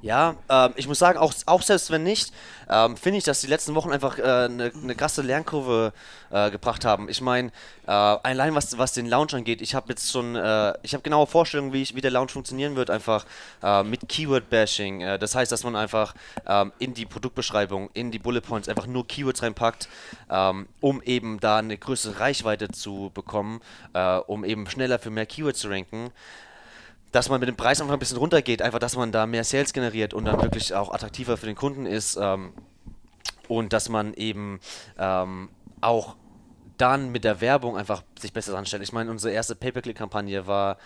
Ja, 0.00 0.36
ähm, 0.48 0.72
ich 0.76 0.88
muss 0.88 0.98
sagen, 0.98 1.18
auch, 1.18 1.32
auch 1.46 1.62
selbst 1.62 1.90
wenn 1.90 2.02
nicht, 2.02 2.32
ähm, 2.68 2.96
finde 2.96 3.18
ich, 3.18 3.24
dass 3.24 3.40
die 3.40 3.46
letzten 3.46 3.74
Wochen 3.74 3.92
einfach 3.92 4.18
eine 4.18 4.66
äh, 4.66 4.72
ne 4.74 4.94
krasse 4.94 5.22
Lernkurve 5.22 5.92
äh, 6.30 6.50
gebracht 6.50 6.84
haben. 6.84 7.08
Ich 7.08 7.20
meine, 7.20 7.48
äh, 7.86 7.90
allein 7.90 8.54
was, 8.54 8.78
was 8.78 8.92
den 8.92 9.06
Launch 9.06 9.34
angeht, 9.34 9.60
ich 9.60 9.74
habe 9.74 9.90
jetzt 9.90 10.10
schon, 10.10 10.36
äh, 10.36 10.72
ich 10.82 10.94
habe 10.94 11.02
genaue 11.02 11.26
Vorstellungen, 11.26 11.72
wie, 11.72 11.82
ich, 11.82 11.94
wie 11.94 12.00
der 12.00 12.10
Launch 12.10 12.32
funktionieren 12.32 12.76
wird, 12.76 12.90
einfach 12.90 13.26
äh, 13.62 13.82
mit 13.82 14.08
Keyword-Bashing. 14.08 15.02
Äh, 15.02 15.18
das 15.18 15.34
heißt, 15.34 15.52
dass 15.52 15.64
man 15.64 15.76
einfach 15.76 16.14
ähm, 16.46 16.72
in 16.78 16.94
die 16.94 17.06
Produktbeschreibung, 17.06 17.90
in 17.92 18.10
die 18.10 18.18
Bullet 18.18 18.40
Points 18.40 18.68
einfach 18.68 18.86
nur 18.86 19.06
Keywords 19.06 19.42
reinpackt, 19.42 19.88
ähm, 20.30 20.68
um 20.80 21.02
eben 21.02 21.40
da 21.40 21.58
eine 21.58 21.76
größere 21.76 22.20
Reichweite 22.20 22.68
zu 22.68 23.10
bekommen, 23.14 23.60
um 24.26 24.44
eben 24.44 24.68
schneller 24.68 24.98
für 24.98 25.10
mehr 25.10 25.26
Keywords 25.26 25.60
zu 25.60 25.68
ranken 25.68 26.12
dass 27.12 27.28
man 27.28 27.40
mit 27.40 27.48
dem 27.48 27.56
Preis 27.56 27.80
einfach 27.80 27.94
ein 27.94 27.98
bisschen 27.98 28.16
runtergeht, 28.16 28.62
einfach, 28.62 28.78
dass 28.78 28.96
man 28.96 29.12
da 29.12 29.26
mehr 29.26 29.44
Sales 29.44 29.72
generiert 29.72 30.14
und 30.14 30.24
dann 30.24 30.40
wirklich 30.42 30.74
auch 30.74 30.92
attraktiver 30.92 31.36
für 31.36 31.46
den 31.46 31.56
Kunden 31.56 31.86
ist 31.86 32.18
ähm, 32.20 32.52
und 33.48 33.72
dass 33.72 33.88
man 33.88 34.14
eben 34.14 34.60
ähm, 34.98 35.50
auch 35.80 36.16
dann 36.78 37.12
mit 37.12 37.22
der 37.24 37.40
Werbung 37.40 37.76
einfach 37.76 38.02
sich 38.18 38.32
besser 38.32 38.56
anstellt. 38.56 38.82
Ich 38.82 38.92
meine, 38.92 39.10
unsere 39.10 39.32
erste 39.32 39.54
Pay-Per-Click-Kampagne 39.54 40.46
war 40.46 40.78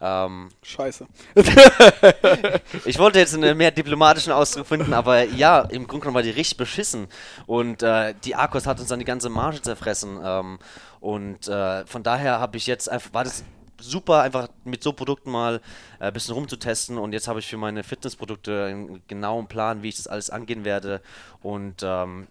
ähm, 0.00 0.48
Scheiße. 0.62 1.06
ich 2.84 2.98
wollte 2.98 3.20
jetzt 3.20 3.34
einen 3.34 3.56
mehr 3.56 3.70
diplomatischen 3.70 4.32
Ausdruck 4.32 4.66
finden, 4.66 4.92
aber 4.92 5.24
ja, 5.24 5.60
im 5.60 5.86
Grunde 5.86 6.00
genommen 6.00 6.16
war 6.16 6.22
die 6.22 6.30
richtig 6.30 6.56
beschissen. 6.56 7.06
Und 7.46 7.82
äh, 7.82 8.14
die 8.24 8.34
Arcos 8.34 8.66
hat 8.66 8.80
uns 8.80 8.88
dann 8.88 8.98
die 8.98 9.04
ganze 9.04 9.28
Marge 9.28 9.62
zerfressen. 9.62 10.18
Ähm, 10.22 10.58
und 11.00 11.46
äh, 11.46 11.86
von 11.86 12.02
daher 12.02 12.40
habe 12.40 12.56
ich 12.56 12.66
jetzt 12.66 12.90
einfach, 12.90 13.12
war 13.14 13.24
das 13.24 13.44
super, 13.80 14.22
einfach 14.22 14.48
mit 14.64 14.82
so 14.82 14.92
Produkten 14.92 15.30
mal 15.30 15.60
ein 15.98 16.08
äh, 16.08 16.12
bisschen 16.12 16.34
rumzutesten. 16.34 16.98
Und 16.98 17.12
jetzt 17.12 17.28
habe 17.28 17.40
ich 17.40 17.46
für 17.46 17.56
meine 17.56 17.84
Fitnessprodukte 17.84 18.64
einen 18.64 19.02
genauen 19.08 19.46
Plan, 19.46 19.82
wie 19.82 19.88
ich 19.88 19.96
das 19.96 20.06
alles 20.06 20.30
angehen 20.30 20.64
werde. 20.64 21.00
Und 21.42 21.82
ähm, 21.82 22.28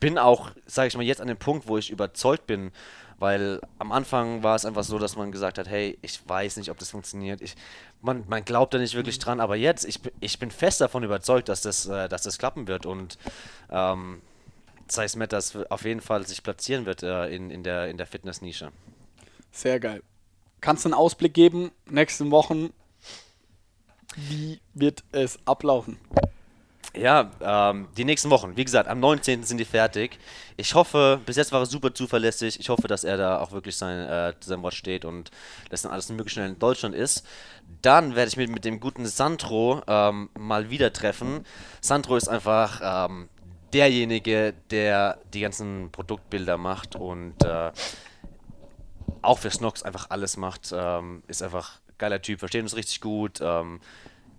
bin 0.00 0.18
auch, 0.18 0.50
sage 0.66 0.88
ich 0.88 0.96
mal, 0.96 1.02
jetzt 1.02 1.20
an 1.20 1.28
dem 1.28 1.38
Punkt, 1.38 1.68
wo 1.68 1.78
ich 1.78 1.90
überzeugt 1.90 2.46
bin, 2.46 2.72
weil 3.18 3.60
am 3.78 3.92
Anfang 3.92 4.42
war 4.42 4.56
es 4.56 4.66
einfach 4.66 4.84
so, 4.84 4.98
dass 4.98 5.16
man 5.16 5.32
gesagt 5.32 5.56
hat, 5.56 5.68
hey, 5.68 5.98
ich 6.02 6.20
weiß 6.28 6.56
nicht, 6.56 6.70
ob 6.70 6.78
das 6.78 6.90
funktioniert. 6.90 7.40
Ich, 7.40 7.54
man, 8.02 8.24
man 8.28 8.44
glaubt 8.44 8.74
da 8.74 8.78
nicht 8.78 8.94
wirklich 8.94 9.18
dran, 9.18 9.40
aber 9.40 9.56
jetzt, 9.56 9.84
ich, 9.84 10.00
ich 10.20 10.38
bin 10.38 10.50
fest 10.50 10.80
davon 10.80 11.04
überzeugt, 11.04 11.48
dass 11.48 11.62
das, 11.62 11.86
äh, 11.86 12.08
dass 12.08 12.22
das 12.22 12.38
klappen 12.38 12.66
wird 12.66 12.86
und 12.86 13.18
ähm, 13.70 14.20
Size 14.88 15.18
Matters 15.18 15.56
auf 15.70 15.84
jeden 15.84 16.00
Fall 16.00 16.26
sich 16.26 16.42
platzieren 16.42 16.84
wird 16.86 17.02
äh, 17.02 17.28
in, 17.28 17.50
in 17.50 17.62
der, 17.62 17.88
in 17.88 17.96
der 17.96 18.06
Fitness-Nische. 18.06 18.72
Sehr 19.52 19.80
geil. 19.80 20.02
Kannst 20.64 20.86
du 20.86 20.88
einen 20.88 20.94
Ausblick 20.94 21.34
geben, 21.34 21.72
nächsten 21.90 22.30
Wochen, 22.30 22.72
wie 24.16 24.62
wird 24.72 25.04
es 25.12 25.38
ablaufen? 25.44 25.98
Ja, 26.96 27.30
ähm, 27.42 27.88
die 27.98 28.06
nächsten 28.06 28.30
Wochen. 28.30 28.56
Wie 28.56 28.64
gesagt, 28.64 28.88
am 28.88 28.98
19. 28.98 29.42
sind 29.42 29.58
die 29.58 29.66
fertig. 29.66 30.18
Ich 30.56 30.74
hoffe, 30.74 31.20
bis 31.26 31.36
jetzt 31.36 31.52
war 31.52 31.60
er 31.60 31.66
super 31.66 31.92
zuverlässig. 31.92 32.58
Ich 32.58 32.70
hoffe, 32.70 32.88
dass 32.88 33.04
er 33.04 33.18
da 33.18 33.40
auch 33.40 33.52
wirklich 33.52 33.76
sein, 33.76 34.08
äh, 34.08 34.32
sein 34.40 34.62
Wort 34.62 34.72
steht 34.72 35.04
und 35.04 35.30
dass 35.68 35.82
dann 35.82 35.92
alles 35.92 36.08
möglichst 36.08 36.36
schnell 36.36 36.48
in 36.48 36.58
Deutschland 36.58 36.94
ist. 36.94 37.26
Dann 37.82 38.14
werde 38.14 38.30
ich 38.30 38.38
mich 38.38 38.48
mit 38.48 38.64
dem 38.64 38.80
guten 38.80 39.04
Sandro 39.04 39.82
ähm, 39.86 40.30
mal 40.38 40.70
wieder 40.70 40.94
treffen. 40.94 41.44
Sandro 41.82 42.16
ist 42.16 42.28
einfach 42.28 43.10
ähm, 43.10 43.28
derjenige, 43.74 44.54
der 44.70 45.18
die 45.34 45.40
ganzen 45.40 45.90
Produktbilder 45.92 46.56
macht 46.56 46.96
und 46.96 47.44
äh, 47.44 47.70
auch 49.24 49.38
für 49.38 49.50
Snox 49.50 49.82
einfach 49.82 50.10
alles 50.10 50.36
macht. 50.36 50.72
Ähm, 50.74 51.22
ist 51.26 51.42
einfach 51.42 51.80
geiler 51.98 52.20
Typ, 52.20 52.40
versteht 52.40 52.62
uns 52.62 52.76
richtig 52.76 53.00
gut. 53.00 53.40
Ähm, 53.40 53.80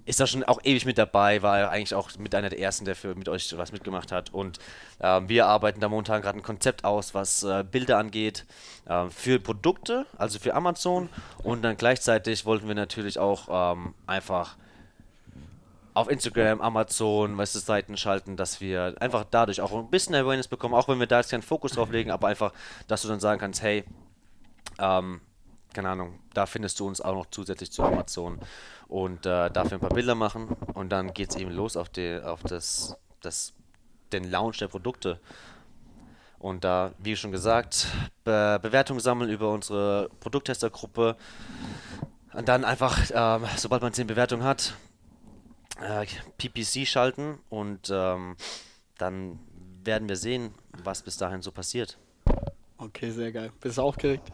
ist 0.05 0.19
da 0.19 0.27
schon 0.27 0.43
auch 0.43 0.59
ewig 0.63 0.85
mit 0.85 0.99
dabei, 0.99 1.41
war 1.41 1.57
er 1.57 1.69
eigentlich 1.71 1.95
auch 1.95 2.11
mit 2.19 2.35
einer 2.35 2.49
der 2.49 2.59
ersten, 2.59 2.85
der 2.85 2.95
für 2.95 3.15
mit 3.15 3.27
euch 3.27 3.57
was 3.57 3.71
mitgemacht 3.71 4.11
hat. 4.11 4.31
Und 4.33 4.59
ähm, 5.01 5.27
wir 5.29 5.47
arbeiten 5.47 5.79
da 5.79 5.89
momentan 5.89 6.21
gerade 6.21 6.37
ein 6.37 6.43
Konzept 6.43 6.85
aus, 6.85 7.15
was 7.15 7.43
äh, 7.43 7.63
Bilder 7.69 7.97
angeht, 7.97 8.45
äh, 8.85 9.09
für 9.09 9.39
Produkte, 9.39 10.05
also 10.17 10.37
für 10.37 10.53
Amazon. 10.53 11.09
Und 11.43 11.63
dann 11.63 11.75
gleichzeitig 11.75 12.45
wollten 12.45 12.67
wir 12.67 12.75
natürlich 12.75 13.17
auch 13.17 13.47
ähm, 13.73 13.95
einfach 14.05 14.57
auf 15.95 16.09
Instagram, 16.09 16.61
Amazon, 16.61 17.37
weißt 17.37 17.55
du, 17.55 17.59
Seiten 17.59 17.97
schalten, 17.97 18.35
dass 18.35 18.59
wir 18.59 18.95
einfach 18.99 19.25
dadurch 19.31 19.61
auch 19.61 19.71
ein 19.71 19.89
bisschen 19.89 20.13
Awareness 20.13 20.49
bekommen, 20.49 20.75
auch 20.75 20.89
wenn 20.89 20.99
wir 20.99 21.07
da 21.07 21.19
jetzt 21.19 21.31
keinen 21.31 21.41
Fokus 21.41 21.71
drauf 21.71 21.89
legen, 21.89 22.11
aber 22.11 22.27
einfach, 22.27 22.51
dass 22.87 23.01
du 23.01 23.07
dann 23.07 23.21
sagen 23.21 23.39
kannst, 23.39 23.63
hey, 23.63 23.85
ähm, 24.79 25.21
keine 25.73 25.89
Ahnung, 25.89 26.19
da 26.33 26.45
findest 26.45 26.79
du 26.79 26.87
uns 26.87 27.01
auch 27.01 27.13
noch 27.13 27.25
zusätzlich 27.27 27.71
zu 27.71 27.83
Amazon 27.83 28.39
und 28.87 29.25
äh, 29.25 29.51
dafür 29.51 29.77
ein 29.77 29.81
paar 29.81 29.89
Bilder 29.89 30.15
machen 30.15 30.47
und 30.73 30.89
dann 30.89 31.13
geht 31.13 31.31
es 31.31 31.35
eben 31.35 31.51
los 31.51 31.75
auf, 31.75 31.89
die, 31.89 32.21
auf 32.23 32.41
das, 32.43 32.97
das, 33.21 33.53
den 34.11 34.31
Launch 34.31 34.59
der 34.59 34.69
Produkte. 34.69 35.19
Und 36.39 36.63
da, 36.63 36.93
wie 36.99 37.15
schon 37.15 37.31
gesagt, 37.31 37.87
Be 38.23 38.59
Bewertungen 38.61 38.99
sammeln 38.99 39.29
über 39.31 39.51
unsere 39.51 40.09
Produkttestergruppe. 40.19 41.15
Und 42.33 42.47
dann 42.47 42.63
einfach, 42.63 43.09
äh, 43.09 43.39
sobald 43.57 43.81
man 43.81 43.93
10 43.93 44.07
Bewertungen 44.07 44.43
hat, 44.43 44.75
äh, 45.81 46.05
PPC 46.37 46.87
schalten 46.87 47.39
und 47.49 47.89
ähm, 47.91 48.35
dann 48.97 49.39
werden 49.83 50.07
wir 50.07 50.17
sehen, 50.17 50.53
was 50.83 51.01
bis 51.01 51.17
dahin 51.17 51.41
so 51.41 51.51
passiert. 51.51 51.97
Okay, 52.77 53.11
sehr 53.11 53.31
geil. 53.31 53.51
Bist 53.61 53.77
du 53.77 53.81
aufgeregt? 53.81 54.31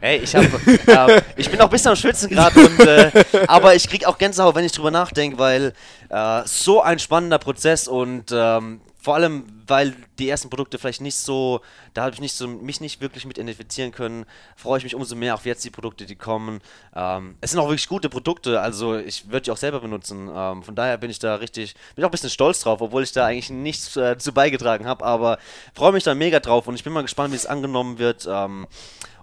Hey, 0.00 0.18
ich, 0.18 0.34
hab, 0.34 0.44
äh, 0.66 1.22
ich 1.36 1.50
bin 1.50 1.60
auch 1.60 1.64
ein 1.64 1.70
bisschen 1.70 1.90
am 1.90 1.96
Schwitzen 1.96 2.28
gerade, 2.28 2.60
äh, 2.60 3.46
aber 3.48 3.74
ich 3.74 3.88
krieg 3.88 4.06
auch 4.06 4.16
Gänsehaut, 4.16 4.54
wenn 4.54 4.64
ich 4.64 4.72
drüber 4.72 4.92
nachdenke, 4.92 5.38
weil 5.38 5.72
äh, 6.08 6.42
so 6.44 6.80
ein 6.80 7.00
spannender 7.00 7.38
Prozess 7.38 7.88
und 7.88 8.30
ähm, 8.32 8.80
vor 9.00 9.14
allem, 9.14 9.44
weil 9.66 9.96
die 10.18 10.28
ersten 10.28 10.50
Produkte 10.50 10.78
vielleicht 10.78 11.00
nicht 11.00 11.16
so, 11.16 11.62
da 11.94 12.02
habe 12.02 12.14
ich 12.14 12.20
nicht 12.20 12.34
so, 12.34 12.46
mich 12.46 12.80
nicht 12.80 13.00
wirklich 13.00 13.24
mit 13.24 13.38
identifizieren 13.38 13.90
können, 13.90 14.24
freue 14.54 14.78
ich 14.78 14.84
mich 14.84 14.94
umso 14.94 15.16
mehr 15.16 15.34
auf 15.34 15.46
jetzt 15.46 15.64
die 15.64 15.70
Produkte, 15.70 16.04
die 16.04 16.14
kommen. 16.14 16.60
Ähm, 16.94 17.36
es 17.40 17.52
sind 17.52 17.60
auch 17.60 17.68
wirklich 17.68 17.88
gute 17.88 18.08
Produkte, 18.08 18.60
also 18.60 18.96
ich 18.96 19.30
würde 19.30 19.42
die 19.42 19.50
auch 19.50 19.56
selber 19.56 19.80
benutzen. 19.80 20.28
Ähm, 20.32 20.62
von 20.62 20.74
daher 20.74 20.98
bin 20.98 21.10
ich 21.10 21.18
da 21.18 21.36
richtig, 21.36 21.74
bin 21.96 22.04
auch 22.04 22.08
ein 22.08 22.12
bisschen 22.12 22.30
stolz 22.30 22.60
drauf, 22.60 22.80
obwohl 22.80 23.02
ich 23.02 23.12
da 23.12 23.26
eigentlich 23.26 23.50
nichts 23.50 23.96
äh, 23.96 24.18
zu 24.18 24.32
beigetragen 24.32 24.86
habe, 24.86 25.04
aber 25.04 25.38
freue 25.74 25.92
mich 25.92 26.04
da 26.04 26.14
mega 26.14 26.38
drauf 26.40 26.68
und 26.68 26.74
ich 26.74 26.84
bin 26.84 26.92
mal 26.92 27.02
gespannt, 27.02 27.32
wie 27.32 27.36
es 27.36 27.46
angenommen 27.46 27.98
wird. 27.98 28.28
Ähm, 28.30 28.66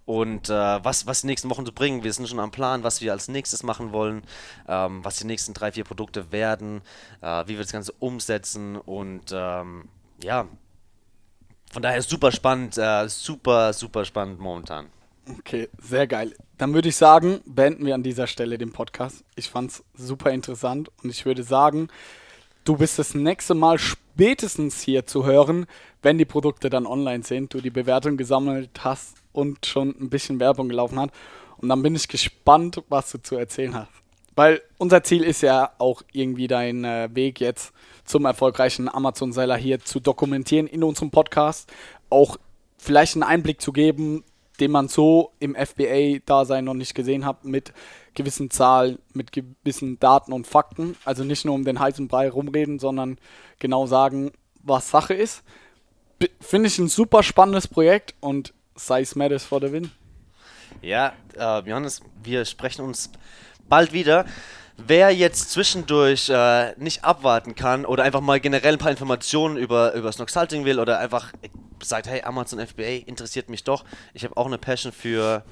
und 0.06 0.50
äh, 0.50 0.54
was, 0.54 1.08
was 1.08 1.22
die 1.22 1.28
nächsten 1.28 1.50
Wochen 1.50 1.66
zu 1.66 1.74
bringen. 1.74 2.04
Wir 2.04 2.14
sind 2.14 2.28
schon 2.30 2.40
am 2.40 2.52
Plan, 2.52 2.84
was 2.84 3.02
wir 3.02 3.12
als 3.12 3.28
nächstes 3.28 3.64
machen 3.64 3.92
wollen, 3.92 4.24
ähm, 4.68 5.04
was 5.04 5.18
die 5.18 5.26
nächsten 5.26 5.54
drei, 5.54 5.72
vier 5.72 5.84
Produkte 5.84 6.32
werden, 6.32 6.82
äh, 7.22 7.44
wie 7.48 7.54
wir 7.54 7.60
das 7.60 7.72
Ganze 7.72 7.94
umsetzen 8.00 8.76
und 8.76 9.32
ähm, 9.34 9.90
ja, 10.24 10.48
von 11.72 11.82
daher 11.82 12.02
super 12.02 12.32
spannend, 12.32 12.78
äh, 12.78 13.10
super, 13.10 13.74
super 13.74 14.06
spannend 14.06 14.40
momentan. 14.40 14.88
Okay, 15.40 15.70
sehr 15.82 16.06
geil. 16.06 16.36
Dann 16.60 16.74
würde 16.76 16.90
ich 16.90 16.96
sagen, 16.96 17.42
beenden 17.46 17.86
wir 17.86 17.96
an 17.96 18.04
dieser 18.04 18.28
Stelle 18.28 18.60
den 18.60 18.72
Podcast. 18.72 19.24
Ich 19.36 19.50
fand 19.50 19.72
es 19.72 19.84
super 19.96 20.32
interessant 20.32 20.92
und 21.02 21.10
ich 21.10 21.26
würde 21.26 21.44
sagen, 21.44 21.90
du 22.64 22.78
bist 22.78 23.00
das 23.00 23.16
nächste 23.16 23.56
Mal 23.56 23.80
spätestens 23.80 24.82
hier 24.82 25.08
zu 25.08 25.26
hören, 25.26 25.66
wenn 26.04 26.20
die 26.20 26.26
Produkte 26.26 26.70
dann 26.70 26.86
online 26.86 27.24
sind, 27.24 27.56
du 27.56 27.60
die 27.60 27.72
Bewertung 27.72 28.18
gesammelt 28.18 28.70
hast 28.84 29.25
und 29.36 29.66
schon 29.66 29.90
ein 30.00 30.10
bisschen 30.10 30.40
Werbung 30.40 30.70
gelaufen 30.70 31.00
hat. 31.00 31.12
Und 31.58 31.70
dann 31.70 31.82
bin 31.82 31.96
ich 31.96 32.08
gespannt, 32.08 32.82
was 32.90 33.12
du 33.12 33.22
zu 33.22 33.36
erzählen 33.36 33.76
hast. 33.76 33.92
Weil 34.36 34.62
unser 34.78 35.04
Ziel 35.04 35.24
ist 35.24 35.42
ja 35.42 35.72
auch 35.78 36.02
irgendwie 36.12 36.48
dein 36.48 36.84
äh, 36.84 37.10
Weg 37.14 37.40
jetzt 37.40 37.72
zum 38.04 38.26
erfolgreichen 38.26 38.90
Amazon-Seller 38.94 39.56
hier 39.56 39.80
zu 39.80 40.00
dokumentieren 40.00 40.68
in 40.68 40.84
unserem 40.84 41.10
Podcast. 41.10 41.72
Auch 42.10 42.38
vielleicht 42.78 43.16
einen 43.16 43.24
Einblick 43.24 43.62
zu 43.62 43.72
geben, 43.72 44.24
den 44.60 44.72
man 44.72 44.88
so 44.90 45.32
im 45.40 45.56
FBA-Dasein 45.56 46.66
noch 46.66 46.74
nicht 46.74 46.96
gesehen 46.96 47.26
hat, 47.26 47.46
mit 47.46 47.74
gewissen 48.14 48.50
Zahlen, 48.50 49.00
mit 49.14 49.32
gewissen 49.32 50.00
Daten 50.00 50.34
und 50.34 50.48
Fakten. 50.48 50.96
Also 51.06 51.24
nicht 51.24 51.46
nur 51.46 51.56
um 51.56 51.64
den 51.64 51.80
heißen 51.80 52.08
Brei 52.08 52.30
rumreden, 52.30 52.80
sondern 52.80 53.18
genau 53.60 53.88
sagen, 53.88 54.32
was 54.64 54.90
Sache 54.90 55.14
ist. 55.14 55.44
Finde 56.40 56.68
ich 56.68 56.78
ein 56.80 56.88
super 56.88 57.24
spannendes 57.24 57.68
Projekt 57.68 58.16
und 58.20 58.54
Size 58.76 59.18
matters 59.18 59.44
for 59.44 59.60
the 59.62 59.72
win. 59.72 59.92
Ja, 60.82 61.14
äh, 61.38 61.68
Johannes, 61.68 62.02
wir 62.24 62.46
sprechen 62.46 62.84
uns 62.84 63.10
bald 63.70 63.94
wieder. 63.94 64.26
Wer 64.78 65.12
jetzt 65.12 65.52
zwischendurch 65.52 66.30
äh, 66.30 66.74
nicht 66.78 67.06
abwarten 67.06 67.56
kann 67.56 67.86
oder 67.86 68.04
einfach 68.04 68.20
mal 68.20 68.42
generell 68.42 68.74
ein 68.74 68.80
paar 68.80 68.92
Informationen 68.92 69.56
über, 69.56 69.94
über 69.94 70.12
Snoxalting 70.12 70.66
will 70.66 70.80
oder 70.80 71.00
einfach 71.00 71.32
sagt, 71.82 72.08
hey, 72.08 72.22
Amazon 72.24 72.66
FBA 72.66 73.06
interessiert 73.06 73.50
mich 73.50 73.64
doch. 73.64 73.86
Ich 74.14 74.26
habe 74.26 74.36
auch 74.36 74.48
eine 74.48 74.58
Passion 74.58 74.92
für 74.92 75.44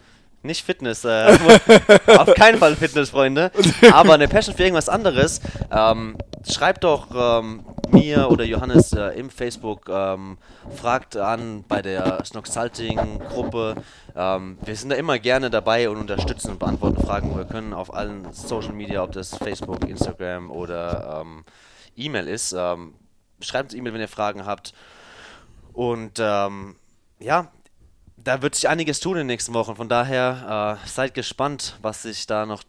nicht 0.41 0.65
Fitness, 0.65 1.05
äh, 1.05 1.37
auf 2.17 2.33
keinen 2.33 2.59
Fall 2.59 2.75
Fitness, 2.75 3.11
Freunde, 3.11 3.49
aber 3.93 4.13
eine 4.13 4.27
Passion 4.27 4.55
für 4.55 4.63
irgendwas 4.63 4.89
anderes. 4.89 5.39
Ähm, 5.71 6.17
schreibt 6.51 6.83
doch 6.83 7.07
ähm, 7.13 7.65
mir 7.89 8.29
oder 8.29 8.43
Johannes 8.43 8.93
äh, 8.93 9.19
im 9.19 9.29
Facebook, 9.29 9.89
ähm, 9.89 10.37
fragt 10.75 11.15
an 11.15 11.63
bei 11.67 11.81
der 11.81 12.23
Snoxalting-Gruppe. 12.25 13.75
Ähm, 14.15 14.57
wir 14.63 14.75
sind 14.75 14.89
da 14.89 14.95
immer 14.95 15.19
gerne 15.19 15.49
dabei 15.49 15.89
und 15.89 15.97
unterstützen 15.97 16.51
und 16.51 16.59
beantworten 16.59 17.01
Fragen, 17.01 17.31
wo 17.31 17.37
wir 17.37 17.45
können, 17.45 17.73
auf 17.73 17.93
allen 17.93 18.31
Social 18.33 18.73
Media, 18.73 19.03
ob 19.03 19.11
das 19.11 19.35
Facebook, 19.35 19.87
Instagram 19.87 20.51
oder 20.51 21.21
ähm, 21.21 21.45
E-Mail 21.95 22.27
ist. 22.27 22.53
Ähm, 22.57 22.95
schreibt 23.39 23.71
uns 23.71 23.79
E-Mail, 23.79 23.93
wenn 23.93 24.01
ihr 24.01 24.07
Fragen 24.07 24.45
habt. 24.45 24.73
Und 25.73 26.19
ja, 26.19 27.51
da 28.23 28.41
wird 28.41 28.55
sich 28.55 28.69
einiges 28.69 28.99
tun 28.99 29.13
in 29.13 29.19
den 29.19 29.27
nächsten 29.27 29.53
Wochen. 29.53 29.75
Von 29.75 29.89
daher 29.89 30.79
äh, 30.83 30.87
seid 30.87 31.13
gespannt, 31.13 31.77
was 31.81 32.03
sich 32.03 32.25
da 32.25 32.45
noch 32.45 32.63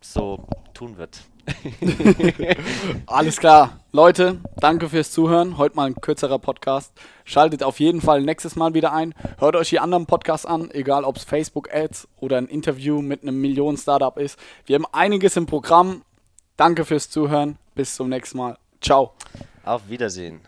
so 0.00 0.46
tun 0.74 0.96
wird. 0.96 1.20
Alles 3.06 3.36
klar. 3.38 3.80
Leute, 3.92 4.40
danke 4.56 4.88
fürs 4.88 5.10
Zuhören. 5.10 5.58
Heute 5.58 5.76
mal 5.76 5.86
ein 5.86 5.94
kürzerer 6.00 6.38
Podcast. 6.38 6.92
Schaltet 7.24 7.62
auf 7.62 7.80
jeden 7.80 8.00
Fall 8.00 8.22
nächstes 8.22 8.56
Mal 8.56 8.74
wieder 8.74 8.92
ein. 8.92 9.14
Hört 9.38 9.56
euch 9.56 9.70
die 9.70 9.80
anderen 9.80 10.06
Podcasts 10.06 10.46
an, 10.46 10.70
egal 10.70 11.04
ob 11.04 11.16
es 11.16 11.24
Facebook-Ads 11.24 12.08
oder 12.20 12.38
ein 12.38 12.46
Interview 12.46 13.02
mit 13.02 13.22
einem 13.22 13.40
Millionen-Startup 13.40 14.16
ist. 14.18 14.38
Wir 14.66 14.76
haben 14.76 14.86
einiges 14.92 15.36
im 15.36 15.46
Programm. 15.46 16.02
Danke 16.56 16.84
fürs 16.84 17.10
Zuhören. 17.10 17.58
Bis 17.74 17.94
zum 17.94 18.08
nächsten 18.08 18.38
Mal. 18.38 18.56
Ciao. 18.80 19.12
Auf 19.64 19.88
Wiedersehen. 19.88 20.40